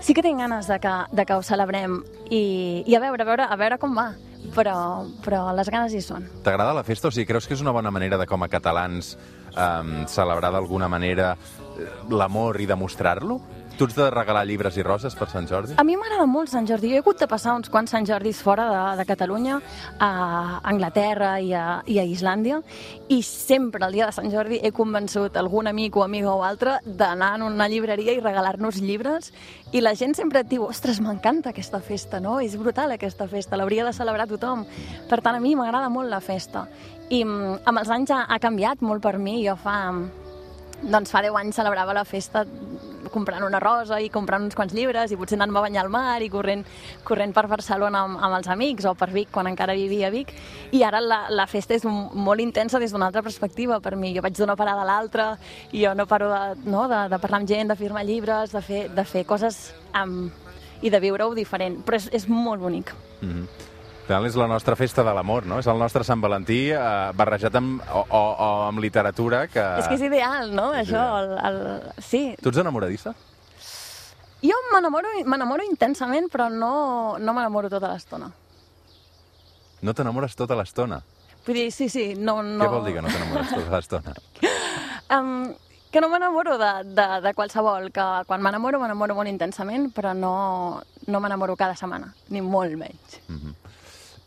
sí 0.00 0.14
que 0.16 0.22
tinc 0.24 0.40
ganes 0.40 0.68
de 0.68 0.78
que, 0.80 0.92
de 1.12 1.24
que 1.28 1.36
ho 1.36 1.42
celebrem 1.44 1.98
i, 2.30 2.84
i 2.86 2.96
a 2.96 3.00
veure, 3.02 3.22
a 3.22 3.28
veure, 3.28 3.48
a 3.48 3.58
veure 3.60 3.80
com 3.80 3.96
va. 3.96 4.12
Però, 4.54 4.76
però 5.24 5.46
les 5.56 5.70
ganes 5.72 5.94
hi 5.96 6.02
són. 6.04 6.26
T'agrada 6.44 6.74
la 6.76 6.82
festa? 6.84 7.08
O 7.08 7.14
sigui, 7.14 7.24
creus 7.30 7.46
que 7.48 7.56
és 7.56 7.62
una 7.64 7.72
bona 7.72 7.90
manera 7.90 8.18
de, 8.20 8.26
com 8.28 8.44
a 8.44 8.48
catalans, 8.52 9.14
um, 9.56 9.94
celebrar 10.10 10.50
d'alguna 10.52 10.88
manera 10.92 11.30
eh, 11.32 11.88
l'amor 12.12 12.60
i 12.60 12.68
demostrar-lo? 12.68 13.38
Tu 13.74 13.88
ets 13.88 13.96
de 13.98 14.04
regalar 14.06 14.44
llibres 14.46 14.76
i 14.78 14.84
roses 14.86 15.16
per 15.18 15.26
Sant 15.26 15.48
Jordi? 15.50 15.74
A 15.74 15.82
mi 15.82 15.96
m'agrada 15.98 16.28
molt 16.30 16.46
Sant 16.52 16.66
Jordi. 16.68 16.92
Jo 16.92 17.00
he 17.00 17.02
hagut 17.02 17.18
de 17.18 17.26
passar 17.26 17.56
uns 17.58 17.66
quants 17.72 17.90
Sant 17.90 18.04
Jordis 18.06 18.38
fora 18.38 18.68
de, 18.70 18.82
de 19.00 19.06
Catalunya, 19.08 19.56
a 19.98 20.10
Anglaterra 20.70 21.32
i 21.42 21.50
a, 21.58 21.80
i 21.90 21.96
a 21.98 22.04
Islàndia, 22.06 22.60
i 23.10 23.18
sempre 23.26 23.82
el 23.82 23.96
dia 23.98 24.06
de 24.06 24.14
Sant 24.14 24.30
Jordi 24.30 24.60
he 24.62 24.70
convençut 24.70 25.34
algun 25.40 25.66
amic 25.66 25.98
o 25.98 26.04
amiga 26.04 26.30
o 26.30 26.44
altre 26.46 26.76
d'anar 26.86 27.32
en 27.40 27.48
una 27.48 27.66
llibreria 27.66 28.14
i 28.14 28.22
regalar-nos 28.22 28.78
llibres, 28.78 29.32
i 29.74 29.82
la 29.82 29.96
gent 29.98 30.14
sempre 30.14 30.44
et 30.44 30.52
diu, 30.52 30.68
ostres, 30.70 31.02
m'encanta 31.02 31.50
aquesta 31.50 31.82
festa, 31.82 32.22
no? 32.22 32.38
És 32.38 32.54
brutal 32.54 32.94
aquesta 32.94 33.26
festa, 33.26 33.58
l'hauria 33.58 33.88
de 33.88 33.96
celebrar 33.96 34.28
tothom. 34.30 34.62
Per 35.10 35.18
tant, 35.18 35.34
a 35.34 35.42
mi 35.42 35.56
m'agrada 35.58 35.90
molt 35.90 36.14
la 36.14 36.22
festa. 36.22 36.68
I 37.10 37.24
mm, 37.24 37.64
amb 37.66 37.82
els 37.82 37.90
anys 37.90 38.14
ha, 38.14 38.22
ha 38.30 38.38
canviat 38.38 38.86
molt 38.86 39.02
per 39.02 39.16
mi. 39.18 39.40
Jo 39.42 39.58
fa, 39.58 39.80
doncs 40.84 41.10
fa 41.10 41.26
10 41.26 41.42
anys 41.42 41.58
celebrava 41.58 41.98
la 41.98 42.06
festa 42.06 42.46
comprant 43.12 43.44
una 43.44 43.60
rosa 43.62 44.00
i 44.00 44.10
comprant 44.12 44.44
uns 44.46 44.54
quants 44.54 44.74
llibres 44.74 45.12
i 45.12 45.18
potser 45.20 45.38
anant-me 45.38 45.58
a 45.58 45.64
banyar 45.66 45.84
al 45.84 45.90
mar 45.92 46.22
i 46.22 46.30
corrent, 46.32 46.64
corrent 47.04 47.34
per 47.34 47.46
Barcelona 47.50 48.04
amb, 48.04 48.18
amb 48.20 48.38
els 48.38 48.48
amics 48.48 48.86
o 48.88 48.94
per 48.94 49.10
Vic 49.14 49.30
quan 49.34 49.48
encara 49.50 49.74
vivia 49.74 50.08
a 50.08 50.14
Vic 50.14 50.32
i 50.72 50.82
ara 50.82 51.00
la, 51.00 51.24
la 51.30 51.46
festa 51.50 51.74
és 51.74 51.84
un, 51.88 52.08
molt 52.14 52.40
intensa 52.40 52.80
des 52.82 52.92
d'una 52.92 53.10
altra 53.10 53.22
perspectiva 53.22 53.80
per 53.80 53.96
mi. 53.96 54.14
Jo 54.16 54.22
vaig 54.24 54.36
d'una 54.38 54.56
parada 54.56 54.82
a 54.82 54.88
l'altra 54.88 55.34
i 55.72 55.84
jo 55.84 55.94
no 55.94 56.06
paro 56.06 56.30
de, 56.32 56.70
no, 56.70 56.88
de, 56.88 57.04
de 57.10 57.20
parlar 57.20 57.42
amb 57.42 57.50
gent, 57.50 57.68
de 57.70 57.76
firmar 57.76 58.04
llibres, 58.06 58.54
de 58.54 58.62
fer, 58.62 58.88
de 58.94 59.04
fer 59.04 59.24
coses 59.28 59.72
amb, 59.92 60.32
i 60.82 60.90
de 60.90 61.00
viure-ho 61.00 61.34
diferent, 61.36 61.80
però 61.84 62.00
és, 62.00 62.10
és 62.12 62.28
molt 62.28 62.60
bonic. 62.60 62.92
Mm 63.20 63.30
-hmm. 63.30 63.73
Final 64.04 64.26
és 64.28 64.34
la 64.36 64.46
nostra 64.50 64.76
festa 64.76 65.02
de 65.06 65.12
l'amor, 65.16 65.46
no? 65.48 65.58
És 65.62 65.68
el 65.70 65.78
nostre 65.80 66.04
Sant 66.04 66.20
Valentí 66.20 66.58
eh, 66.76 66.80
barrejat 67.16 67.54
amb, 67.56 67.80
o, 67.88 68.02
o, 68.04 68.20
o 68.20 68.48
amb 68.66 68.82
literatura 68.84 69.46
que... 69.48 69.64
És 69.80 69.88
que 69.88 69.96
és 69.96 70.04
ideal, 70.04 70.52
no? 70.52 70.66
És 70.76 70.90
Això, 70.90 71.04
el, 71.22 71.32
el... 71.48 72.02
sí. 72.04 72.22
Tu 72.42 72.52
ets 72.52 72.60
enamoradissa? 72.60 73.14
Jo 74.44 74.58
m'enamoro 74.74 75.64
intensament, 75.64 76.28
però 76.32 76.50
no, 76.52 76.74
no 77.16 77.32
m'enamoro 77.32 77.72
tota 77.72 77.94
l'estona. 77.94 78.28
No 79.84 79.92
t'enamores 79.96 80.36
tota 80.36 80.56
l'estona? 80.58 81.00
Vull 81.46 81.62
dir, 81.62 81.70
sí, 81.72 81.88
sí, 81.92 82.10
no... 82.16 82.42
no... 82.44 82.60
Què 82.60 82.72
vol 82.72 82.84
dir 82.88 82.94
que 82.98 83.04
no 83.04 83.12
t'enamores 83.12 83.52
tota 83.56 83.76
l'estona? 83.78 84.16
Um, 85.12 85.50
que 85.92 86.00
no 86.00 86.08
m'enamoro 86.08 86.56
de, 86.58 86.68
de, 86.96 87.04
de 87.22 87.32
qualsevol, 87.36 87.90
que 87.94 88.04
quan 88.26 88.40
m'enamoro, 88.42 88.80
m'enamoro 88.80 89.14
molt 89.18 89.28
intensament, 89.30 89.90
però 89.94 90.14
no, 90.16 90.30
no 91.06 91.20
m'enamoro 91.20 91.54
cada 91.60 91.76
setmana, 91.76 92.08
ni 92.32 92.40
molt 92.40 92.72
menys. 92.80 93.20
Mm 93.28 93.36
-hmm. 93.36 93.52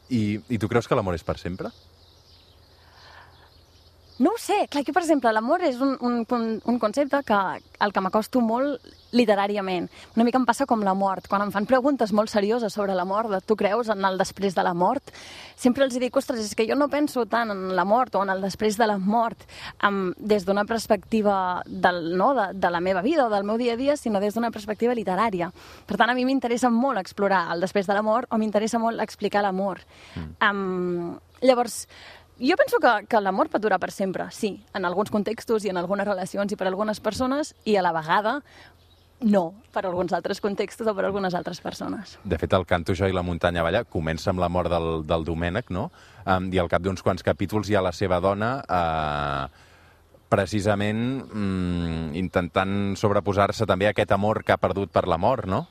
I, 0.09 0.39
I 0.49 0.57
tu 0.57 0.69
creus 0.71 0.87
que 0.87 0.95
l'amor 0.95 1.17
és 1.17 1.25
per 1.27 1.37
sempre? 1.41 1.71
No 4.19 4.31
ho 4.33 4.37
sé, 4.41 4.63
clar, 4.69 4.81
que 4.83 4.93
per 4.95 5.03
exemple 5.03 5.29
l'amor 5.29 5.61
és 5.61 5.75
un, 5.77 5.91
un, 6.01 6.23
un- 6.65 6.79
concepte 6.81 7.19
que 7.23 7.37
el 7.85 7.91
que 7.93 8.01
m'acosto 8.01 8.41
molt 8.41 8.81
literàriament. 9.13 9.85
Una 10.15 10.25
mica 10.25 10.39
em 10.39 10.45
passa 10.45 10.65
com 10.65 10.81
la 10.83 10.95
mort. 10.97 11.27
Quan 11.29 11.43
em 11.45 11.51
fan 11.53 11.67
preguntes 11.69 12.11
molt 12.17 12.31
serioses 12.33 12.73
sobre 12.73 12.95
la 12.97 13.05
mort, 13.05 13.29
de 13.29 13.39
tu 13.45 13.55
creus 13.55 13.91
en 13.93 14.01
el 14.05 14.17
després 14.17 14.55
de 14.57 14.63
la 14.65 14.73
mort, 14.73 15.13
sempre 15.55 15.85
els 15.85 15.93
dic, 16.01 16.17
ostres, 16.17 16.41
és 16.43 16.55
que 16.57 16.65
jo 16.67 16.75
no 16.75 16.89
penso 16.89 17.27
tant 17.29 17.53
en 17.53 17.75
la 17.77 17.85
mort 17.85 18.17
o 18.17 18.23
en 18.25 18.33
el 18.33 18.41
després 18.41 18.77
de 18.77 18.87
la 18.89 18.97
mort 18.97 19.45
um, 19.85 20.11
des 20.17 20.45
d'una 20.49 20.65
perspectiva 20.65 21.61
del, 21.65 22.17
no, 22.17 22.33
de, 22.33 22.49
de 22.57 22.73
la 22.73 22.81
meva 22.81 23.05
vida 23.05 23.27
o 23.27 23.29
del 23.29 23.45
meu 23.45 23.57
dia 23.61 23.77
a 23.77 23.79
dia, 23.79 23.95
sinó 24.01 24.19
des 24.19 24.33
d'una 24.33 24.51
perspectiva 24.51 24.97
literària. 24.97 25.51
Per 25.85 25.95
tant, 25.95 26.09
a 26.09 26.17
mi 26.17 26.25
m'interessa 26.25 26.73
molt 26.73 26.97
explorar 26.99 27.51
el 27.53 27.61
després 27.61 27.85
de 27.87 27.93
la 27.93 28.01
mort 28.01 28.33
o 28.33 28.41
m'interessa 28.41 28.81
molt 28.81 28.99
explicar 28.99 29.45
l'amor. 29.45 29.85
Mm. 30.15 30.29
Um, 30.41 31.17
llavors, 31.45 31.83
jo 32.39 32.55
penso 32.57 32.79
que, 32.81 33.07
que 33.09 33.21
l'amor 33.21 33.49
pot 33.49 33.61
durar 33.61 33.79
per 33.81 33.91
sempre, 33.91 34.29
sí, 34.31 34.57
en 34.73 34.85
alguns 34.85 35.11
contextos 35.13 35.65
i 35.65 35.71
en 35.73 35.77
algunes 35.77 36.07
relacions 36.07 36.51
i 36.51 36.57
per 36.57 36.67
algunes 36.67 36.99
persones, 36.99 37.53
i 37.65 37.77
a 37.77 37.85
la 37.85 37.93
vegada 37.95 38.41
no, 39.19 39.55
per 39.73 39.85
alguns 39.87 40.13
altres 40.13 40.41
contextos 40.41 40.87
o 40.87 40.93
per 40.93 41.07
algunes 41.07 41.33
altres 41.33 41.61
persones. 41.61 42.17
De 42.23 42.37
fet, 42.37 42.53
el 42.53 42.67
Canto 42.69 42.93
jo 42.93 43.07
i 43.09 43.15
la 43.15 43.25
muntanya 43.25 43.63
balla 43.65 43.83
comença 43.83 44.29
amb 44.29 44.43
la 44.43 44.49
mort 44.49 44.69
del, 44.69 45.01
del 45.09 45.25
Domènec, 45.25 45.71
no? 45.73 45.89
Um, 46.27 46.51
I 46.53 46.61
al 46.61 46.69
cap 46.69 46.83
d'uns 46.85 47.01
quants 47.01 47.25
capítols 47.25 47.69
hi 47.69 47.77
ha 47.77 47.81
la 47.81 47.95
seva 47.95 48.19
dona 48.21 48.57
uh, 48.61 49.47
precisament 50.29 51.01
mm, 51.23 52.13
intentant 52.19 52.93
sobreposar-se 52.99 53.65
també 53.65 53.87
a 53.87 53.95
aquest 53.95 54.11
amor 54.13 54.43
que 54.43 54.53
ha 54.53 54.61
perdut 54.61 54.91
per 54.93 55.07
la 55.07 55.17
mort, 55.17 55.47
no? 55.49 55.65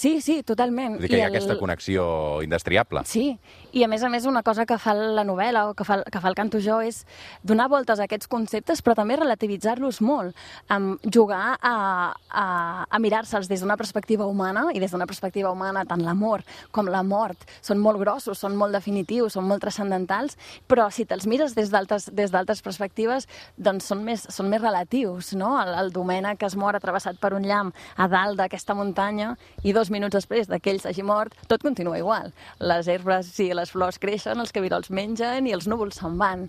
Sí, 0.00 0.22
sí, 0.24 0.38
totalment. 0.48 0.94
Vull 0.94 1.02
dir 1.04 1.10
que 1.12 1.18
I 1.18 1.20
hi 1.20 1.22
ha 1.26 1.28
aquesta 1.28 1.58
connexió 1.60 2.04
indestriable. 2.40 3.02
Sí, 3.04 3.34
i 3.76 3.82
a 3.84 3.88
més 3.90 4.00
a 4.00 4.08
més 4.08 4.24
una 4.24 4.40
cosa 4.40 4.64
que 4.64 4.78
fa 4.80 4.94
la 4.96 5.26
novel·la 5.28 5.66
o 5.68 5.74
que 5.76 5.84
fa, 5.84 5.98
que 6.08 6.22
fa 6.22 6.30
el 6.30 6.36
Canto 6.38 6.56
Jo 6.64 6.78
és 6.80 7.02
donar 7.44 7.66
voltes 7.68 8.00
a 8.00 8.06
aquests 8.06 8.30
conceptes 8.32 8.80
però 8.80 8.94
també 8.96 9.18
relativitzar-los 9.20 9.98
molt, 10.00 10.38
um, 10.72 10.94
jugar 11.04 11.58
a, 11.60 11.74
a, 12.16 12.44
a 12.88 13.00
mirar-se'ls 13.04 13.50
des 13.50 13.60
d'una 13.60 13.76
perspectiva 13.76 14.24
humana 14.24 14.70
i 14.72 14.80
des 14.80 14.94
d'una 14.94 15.04
perspectiva 15.10 15.52
humana 15.52 15.84
tant 15.84 16.00
l'amor 16.06 16.46
com 16.72 16.88
la 16.88 17.02
mort 17.04 17.44
són 17.60 17.84
molt 17.84 18.00
grossos, 18.00 18.40
són 18.40 18.56
molt 18.56 18.72
definitius, 18.72 19.36
són 19.36 19.44
molt 19.50 19.60
transcendentals, 19.66 20.38
però 20.64 20.88
si 20.88 21.04
te'ls 21.04 21.28
mires 21.28 21.52
des 21.52 21.68
d'altres 21.74 22.64
perspectives 22.64 23.28
doncs 23.58 23.92
són 23.92 24.00
més, 24.08 24.24
són 24.32 24.48
més 24.48 24.64
relatius, 24.64 25.34
no? 25.36 25.52
El, 25.60 25.76
el 25.84 25.92
Domènec 25.92 26.40
que 26.40 26.48
es 26.48 26.56
mor 26.56 26.80
atravessat 26.80 27.20
per 27.20 27.34
un 27.36 27.44
llamp 27.44 27.76
a 28.00 28.08
dalt 28.08 28.40
d'aquesta 28.40 28.78
muntanya 28.80 29.34
i 29.60 29.76
dos 29.76 29.89
minuts 29.90 30.16
després 30.16 30.48
de 30.50 30.60
que 30.60 30.72
ell 30.72 30.80
s'hagi 30.82 31.04
mort, 31.06 31.34
tot 31.50 31.62
continua 31.62 31.98
igual. 31.98 32.32
Les 32.60 32.88
herbes 32.88 33.32
i 33.42 33.50
les 33.56 33.72
flors 33.72 34.00
creixen, 34.02 34.40
els 34.40 34.54
cabirols 34.54 34.90
mengen 34.90 35.46
i 35.46 35.56
els 35.56 35.68
núvols 35.70 36.00
se'n 36.00 36.18
van. 36.20 36.46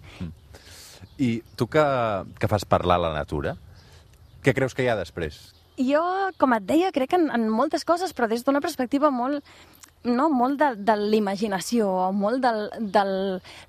I 1.22 1.32
tu 1.58 1.68
que, 1.70 1.86
que 2.40 2.50
fas 2.52 2.66
parlar 2.66 3.00
la 3.02 3.14
natura, 3.14 3.56
què 4.42 4.56
creus 4.58 4.74
que 4.74 4.86
hi 4.86 4.90
ha 4.90 4.98
després? 4.98 5.42
Jo, 5.82 6.02
com 6.38 6.54
et 6.54 6.66
deia, 6.68 6.92
crec 6.94 7.16
en, 7.18 7.30
en 7.34 7.48
moltes 7.50 7.86
coses, 7.88 8.14
però 8.14 8.28
des 8.30 8.44
d'una 8.46 8.62
perspectiva 8.62 9.10
molt 9.14 9.46
no, 10.04 10.30
molt 10.34 10.58
de, 10.58 10.72
de 10.82 10.96
l'imaginació, 10.98 11.88
molt 12.16 12.42
del, 12.42 12.64
del, 12.94 13.14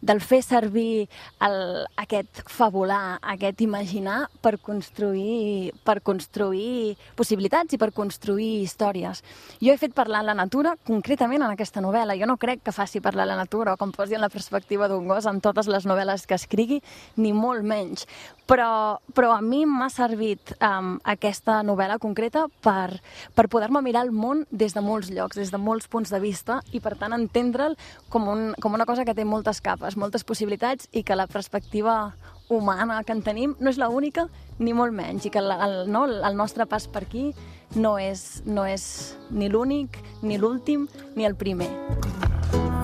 del 0.01 0.21
fer 0.25 0.41
servir 0.45 1.07
el, 1.45 1.57
aquest 2.01 2.43
fabular, 2.49 3.19
aquest 3.35 3.61
imaginar 3.65 4.31
per 4.41 4.57
construir, 4.65 5.73
per 5.85 6.01
construir 6.01 6.97
possibilitats 7.19 7.77
i 7.77 7.81
per 7.81 7.91
construir 7.93 8.63
històries. 8.63 9.21
Jo 9.61 9.75
he 9.75 9.81
fet 9.81 9.93
parlar 9.97 10.23
la 10.25 10.37
natura 10.39 10.75
concretament 10.87 11.45
en 11.45 11.53
aquesta 11.53 11.85
novel·la. 11.85 12.17
Jo 12.17 12.29
no 12.31 12.39
crec 12.41 12.65
que 12.65 12.73
faci 12.73 13.05
parlar 13.05 13.29
la 13.29 13.37
natura 13.37 13.75
o 13.75 13.77
que 13.77 13.89
em 13.89 13.93
posi 13.93 14.17
en 14.17 14.25
la 14.25 14.33
perspectiva 14.33 14.89
d'un 14.89 15.09
gos 15.11 15.29
en 15.29 15.43
totes 15.45 15.69
les 15.69 15.85
novel·les 15.89 16.25
que 16.27 16.39
escrigui, 16.39 16.81
ni 17.17 17.35
molt 17.37 17.65
menys. 17.67 18.07
Però, 18.49 18.99
però 19.15 19.37
a 19.37 19.41
mi 19.45 19.63
m'ha 19.69 19.89
servit 19.93 20.55
um, 20.59 20.97
aquesta 21.09 21.61
novel·la 21.63 22.01
concreta 22.03 22.49
per, 22.65 22.99
per 23.37 23.47
poder-me 23.53 23.85
mirar 23.85 24.07
el 24.07 24.13
món 24.13 24.43
des 24.51 24.75
de 24.75 24.83
molts 24.85 25.13
llocs, 25.13 25.39
des 25.39 25.53
de 25.53 25.61
molts 25.61 25.89
punts 25.93 26.11
de 26.11 26.22
vista 26.23 26.61
i 26.73 26.81
per 26.81 26.95
tant 27.01 27.13
entendre'l 27.17 27.77
com, 28.09 28.29
un, 28.33 28.53
com 28.63 28.73
una 28.73 28.87
cosa 28.89 29.05
que 29.05 29.15
té 29.15 29.27
moltes 29.29 29.61
capes, 29.61 29.99
moltes 30.01 30.25
possibilitats 30.25 30.89
i 30.93 31.03
que 31.03 31.19
la 31.19 31.27
perspectiva 31.27 32.15
humana 32.49 33.03
que 33.05 33.13
en 33.13 33.23
tenim 33.25 33.57
no 33.61 33.71
és 33.71 33.81
l'única 33.81 34.27
ni 34.59 34.75
molt 34.77 34.95
menys 34.95 35.27
i 35.27 35.33
que 35.33 35.41
el, 35.41 35.51
el, 35.53 35.77
no, 35.91 36.05
el 36.07 36.37
nostre 36.37 36.67
pas 36.71 36.87
per 36.87 37.05
aquí 37.07 37.31
no 37.75 37.97
és, 37.99 38.43
no 38.45 38.67
és 38.69 38.85
ni 39.31 39.49
l'únic, 39.49 39.99
ni 40.23 40.37
l'últim, 40.39 40.87
ni 41.17 41.25
el 41.25 41.35
primer. 41.35 41.71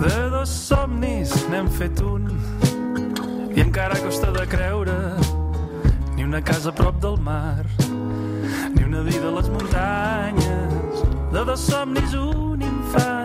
De 0.01 0.14
dos 0.33 0.48
somnis 0.48 1.35
n'hem 1.53 1.68
fet 1.74 2.01
un 2.01 2.31
i 3.59 3.61
encara 3.61 3.98
costa 3.98 4.31
de 4.33 4.44
creure 4.46 4.94
ni 6.14 6.24
una 6.24 6.40
casa 6.42 6.70
a 6.70 6.77
prop 6.81 7.01
del 7.03 7.18
mar 7.18 7.66
ni 8.74 8.85
una 8.85 9.03
vida 9.03 9.29
a 9.29 9.35
les 9.35 9.48
muntanyes 9.51 11.03
de 11.33 11.44
dos 11.44 11.61
somnis 11.61 12.14
un 12.14 12.62
infant 12.62 13.17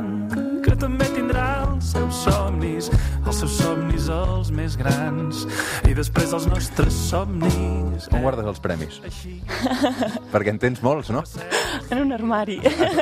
somnis 4.23 4.39
els 4.39 4.51
més 4.55 4.75
grans 4.79 5.43
i 5.89 5.93
després 5.95 6.31
els 6.35 6.45
nostres 6.47 6.93
somnis 7.09 8.07
On 8.13 8.21
guardes 8.23 8.45
els 8.47 8.59
premis? 8.63 8.99
Perquè 10.31 10.49
en 10.53 10.59
tens 10.61 10.81
molts, 10.83 11.09
no? 11.13 11.23
En 11.91 12.01
un 12.05 12.13
armari. 12.15 12.59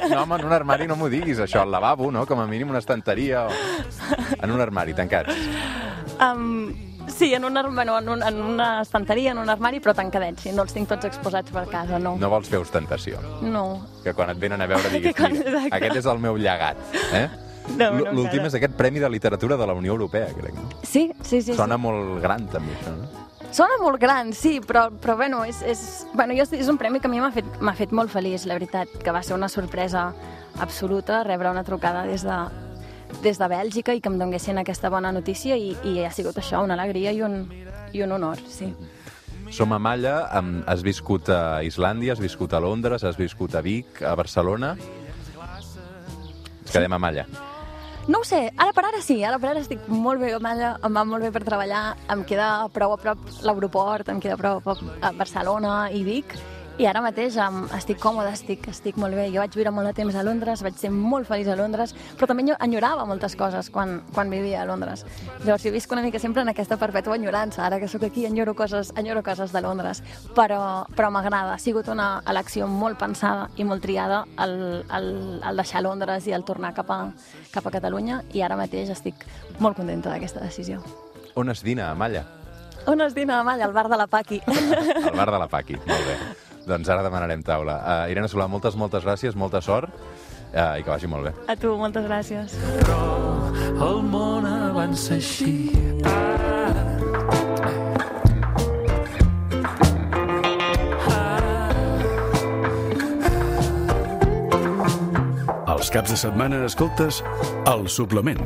No, 0.10 0.24
home, 0.24 0.38
en 0.40 0.46
un 0.48 0.54
armari 0.56 0.88
no 0.90 0.96
m'ho 1.00 1.10
diguis, 1.12 1.40
això, 1.40 1.62
al 1.64 1.72
lavabo, 1.72 2.12
no? 2.12 2.26
Com 2.30 2.40
a 2.42 2.48
mínim 2.50 2.70
una 2.74 2.80
estanteria 2.82 3.46
o... 3.48 3.52
En 4.42 4.52
un 4.52 4.62
armari, 4.62 4.94
tancats. 4.98 5.36
Um, 6.22 6.74
sí, 7.08 7.34
en, 7.34 7.46
un, 7.46 7.54
bueno, 7.76 7.98
en, 8.00 8.10
un, 8.10 8.24
en 8.24 8.42
una 8.42 8.82
estanteria, 8.82 9.32
en 9.32 9.40
un 9.42 9.50
armari, 9.50 9.80
però 9.82 9.94
tancadets. 9.98 10.44
Sí, 10.48 10.56
no 10.56 10.66
els 10.66 10.74
tinc 10.76 10.90
tots 10.90 11.06
exposats 11.10 11.52
per 11.54 11.68
casa, 11.72 12.00
no. 12.00 12.16
No 12.22 12.30
vols 12.34 12.50
fer 12.52 12.60
ostentació. 12.62 13.22
No. 13.46 13.66
Que 14.04 14.14
quan 14.18 14.34
et 14.34 14.42
venen 14.42 14.62
a 14.62 14.68
veure 14.70 14.90
diguis, 14.96 15.14
Que 15.16 15.22
quan- 15.24 15.38
exacte. 15.38 15.74
aquest 15.80 16.02
és 16.04 16.12
el 16.14 16.20
meu 16.24 16.38
llegat. 16.42 16.82
Eh? 17.14 17.28
No, 17.78 17.92
no, 17.96 18.12
L'últim 18.16 18.46
és 18.48 18.56
aquest 18.58 18.76
Premi 18.78 19.02
de 19.02 19.10
Literatura 19.10 19.58
de 19.58 19.68
la 19.68 19.76
Unió 19.78 19.94
Europea, 19.96 20.30
crec. 20.36 20.56
Sí, 20.84 21.10
sí, 21.22 21.42
sí. 21.42 21.56
Sona 21.56 21.78
sí. 21.78 21.84
molt 21.86 22.22
gran, 22.24 22.48
també, 22.52 22.76
això, 22.80 22.96
no? 22.98 23.28
Sona 23.52 23.76
molt 23.82 24.00
gran, 24.00 24.32
sí, 24.34 24.62
però, 24.64 24.86
però 25.04 25.18
bueno, 25.20 25.44
és, 25.44 25.60
és, 25.68 25.82
bueno, 26.14 26.36
jo, 26.38 26.46
és 26.56 26.70
un 26.72 26.78
premi 26.80 27.02
que 27.04 27.10
a 27.10 27.12
mi 27.12 27.20
m'ha 27.20 27.34
fet, 27.36 27.48
fet 27.76 27.92
molt 27.92 28.12
feliç, 28.14 28.46
la 28.48 28.56
veritat, 28.56 28.94
que 29.04 29.12
va 29.12 29.20
ser 29.28 29.36
una 29.36 29.50
sorpresa 29.52 30.14
absoluta 30.64 31.24
rebre 31.28 31.52
una 31.52 31.66
trucada 31.68 32.06
des 32.08 32.24
de, 32.24 32.38
des 33.20 33.42
de 33.42 33.52
Bèlgica 33.52 33.94
i 33.94 34.00
que 34.00 34.08
em 34.08 34.18
donguessin 34.22 34.62
aquesta 34.62 34.90
bona 34.90 35.12
notícia 35.12 35.60
i, 35.60 35.76
i 35.84 36.00
ha 36.06 36.14
sigut 36.16 36.40
això, 36.40 36.64
una 36.64 36.80
alegria 36.80 37.12
i 37.12 37.22
un, 37.28 37.44
i 37.92 38.04
un 38.08 38.16
honor, 38.16 38.40
sí. 38.48 38.72
Som 39.52 39.76
a 39.76 39.80
Malla, 39.84 40.32
has 40.72 40.80
viscut 40.80 41.28
a 41.28 41.60
Islàndia, 41.68 42.16
has 42.16 42.24
viscut 42.24 42.56
a 42.56 42.64
Londres, 42.64 43.04
has 43.04 43.20
viscut 43.20 43.60
a 43.60 43.62
Vic, 43.62 44.00
a 44.00 44.16
Barcelona... 44.16 44.78
Ens 46.62 46.72
quedem 46.72 46.94
a 46.96 47.00
Malla. 47.04 47.26
No 48.08 48.20
ho 48.20 48.26
sé, 48.26 48.48
ara 48.58 48.74
per 48.74 48.82
ara 48.88 49.00
sí, 49.06 49.20
ara 49.24 49.38
per 49.38 49.52
ara 49.52 49.62
estic 49.62 49.84
molt 49.86 50.22
bé 50.24 50.32
a 50.34 50.40
Malla, 50.42 50.72
em 50.88 50.96
va 50.98 51.04
molt 51.06 51.22
bé 51.22 51.30
per 51.36 51.44
treballar, 51.46 51.84
em 52.10 52.24
queda 52.26 52.48
prou 52.74 52.96
a 52.96 52.98
prop 52.98 53.28
l'aeroport, 53.46 54.10
em 54.10 54.22
queda 54.24 54.40
prou 54.42 54.58
a 54.58 54.64
prop 54.66 54.82
a 55.06 55.12
Barcelona 55.14 55.76
i 55.94 56.02
Vic, 56.08 56.34
i 56.82 56.86
ara 56.90 57.02
mateix 57.06 57.36
em, 57.38 57.60
estic 57.78 58.00
còmoda, 58.02 58.32
estic, 58.34 58.64
estic 58.72 58.96
molt 58.98 59.14
bé. 59.14 59.28
Jo 59.30 59.44
vaig 59.44 59.54
viure 59.54 59.70
molt 59.72 59.86
de 59.86 59.94
temps 60.00 60.16
a 60.18 60.24
Londres, 60.26 60.64
vaig 60.66 60.80
ser 60.82 60.90
molt 60.90 61.28
feliç 61.30 61.48
a 61.52 61.56
Londres, 61.60 61.94
però 62.18 62.26
també 62.32 62.42
enyo- 62.48 62.58
enyorava 62.66 63.06
moltes 63.06 63.36
coses 63.38 63.70
quan, 63.70 64.00
quan 64.16 64.32
vivia 64.34 64.64
a 64.64 64.66
Londres. 64.66 65.06
Llavors, 65.46 65.64
jo 65.68 65.72
visc 65.76 65.92
una 65.94 66.02
mica 66.02 66.18
sempre 66.20 66.42
en 66.42 66.50
aquesta 66.50 66.78
perpètua 66.82 67.16
enyorança. 67.20 67.64
Ara 67.68 67.78
que 67.80 67.88
sóc 67.88 68.04
aquí, 68.08 68.26
enyoro 68.26 68.56
coses, 68.58 68.92
enyoro 68.98 69.22
coses 69.22 69.54
de 69.54 69.62
Londres, 69.62 70.02
però, 70.36 70.88
però 70.98 71.12
m'agrada. 71.14 71.54
Ha 71.54 71.60
sigut 71.62 71.88
una 71.94 72.24
elecció 72.26 72.66
molt 72.68 72.98
pensada 72.98 73.50
i 73.58 73.64
molt 73.64 73.84
triada 73.86 74.24
el, 74.42 74.84
el, 74.90 75.10
el 75.46 75.62
deixar 75.62 75.84
Londres 75.86 76.26
i 76.28 76.34
el 76.34 76.44
tornar 76.44 76.74
cap 76.74 76.90
a, 76.90 77.02
cap 77.54 77.68
a 77.68 77.72
Catalunya, 77.78 78.24
i 78.34 78.42
ara 78.42 78.58
mateix 78.58 78.90
estic 78.90 79.22
molt 79.60 79.78
contenta 79.78 80.10
d'aquesta 80.10 80.42
decisió. 80.42 80.82
On 81.36 81.50
es 81.54 81.62
dina, 81.64 81.92
a 81.92 81.96
Malla? 81.96 82.26
On 82.90 83.00
es 83.06 83.14
dina 83.14 83.40
a 83.40 83.44
Malla? 83.46 83.66
Al 83.70 83.74
bar 83.74 83.88
de 83.88 83.98
la 84.02 84.08
Paqui. 84.08 84.42
Al 84.48 85.14
bar 85.16 85.30
de 85.32 85.38
la 85.38 85.48
Paqui, 85.48 85.78
molt 85.86 86.08
bé. 86.10 86.16
Doncs 86.72 86.88
ara 86.88 87.04
demanarem 87.04 87.44
taula. 87.44 87.78
Uh, 87.84 88.12
Irene 88.14 88.30
Solà, 88.32 88.48
moltes, 88.48 88.78
moltes 88.80 89.04
gràcies, 89.04 89.36
molta 89.36 89.60
sort 89.64 89.92
uh, 89.92 90.78
i 90.80 90.86
que 90.86 90.92
vagi 90.92 91.10
molt 91.12 91.28
bé. 91.28 91.36
A 91.52 91.58
tu, 91.60 91.76
moltes 91.80 92.08
gràcies. 92.08 92.56
però 92.80 93.02
el 93.82 94.02
món 94.08 94.48
avança 94.48 95.18
així 95.18 95.72
Els 105.72 105.90
caps 105.90 106.12
de 106.14 106.18
setmana 106.20 106.60
escoltes 106.68 107.24
El 107.72 107.88
Suplement. 107.90 108.44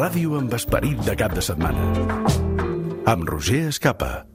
Ràdio 0.00 0.38
amb 0.38 0.54
esperit 0.54 1.02
de 1.08 1.18
cap 1.18 1.34
de 1.34 1.42
setmana. 1.42 2.49
Amb 3.10 3.26
Roger 3.26 3.66
Escapa. 3.66 4.29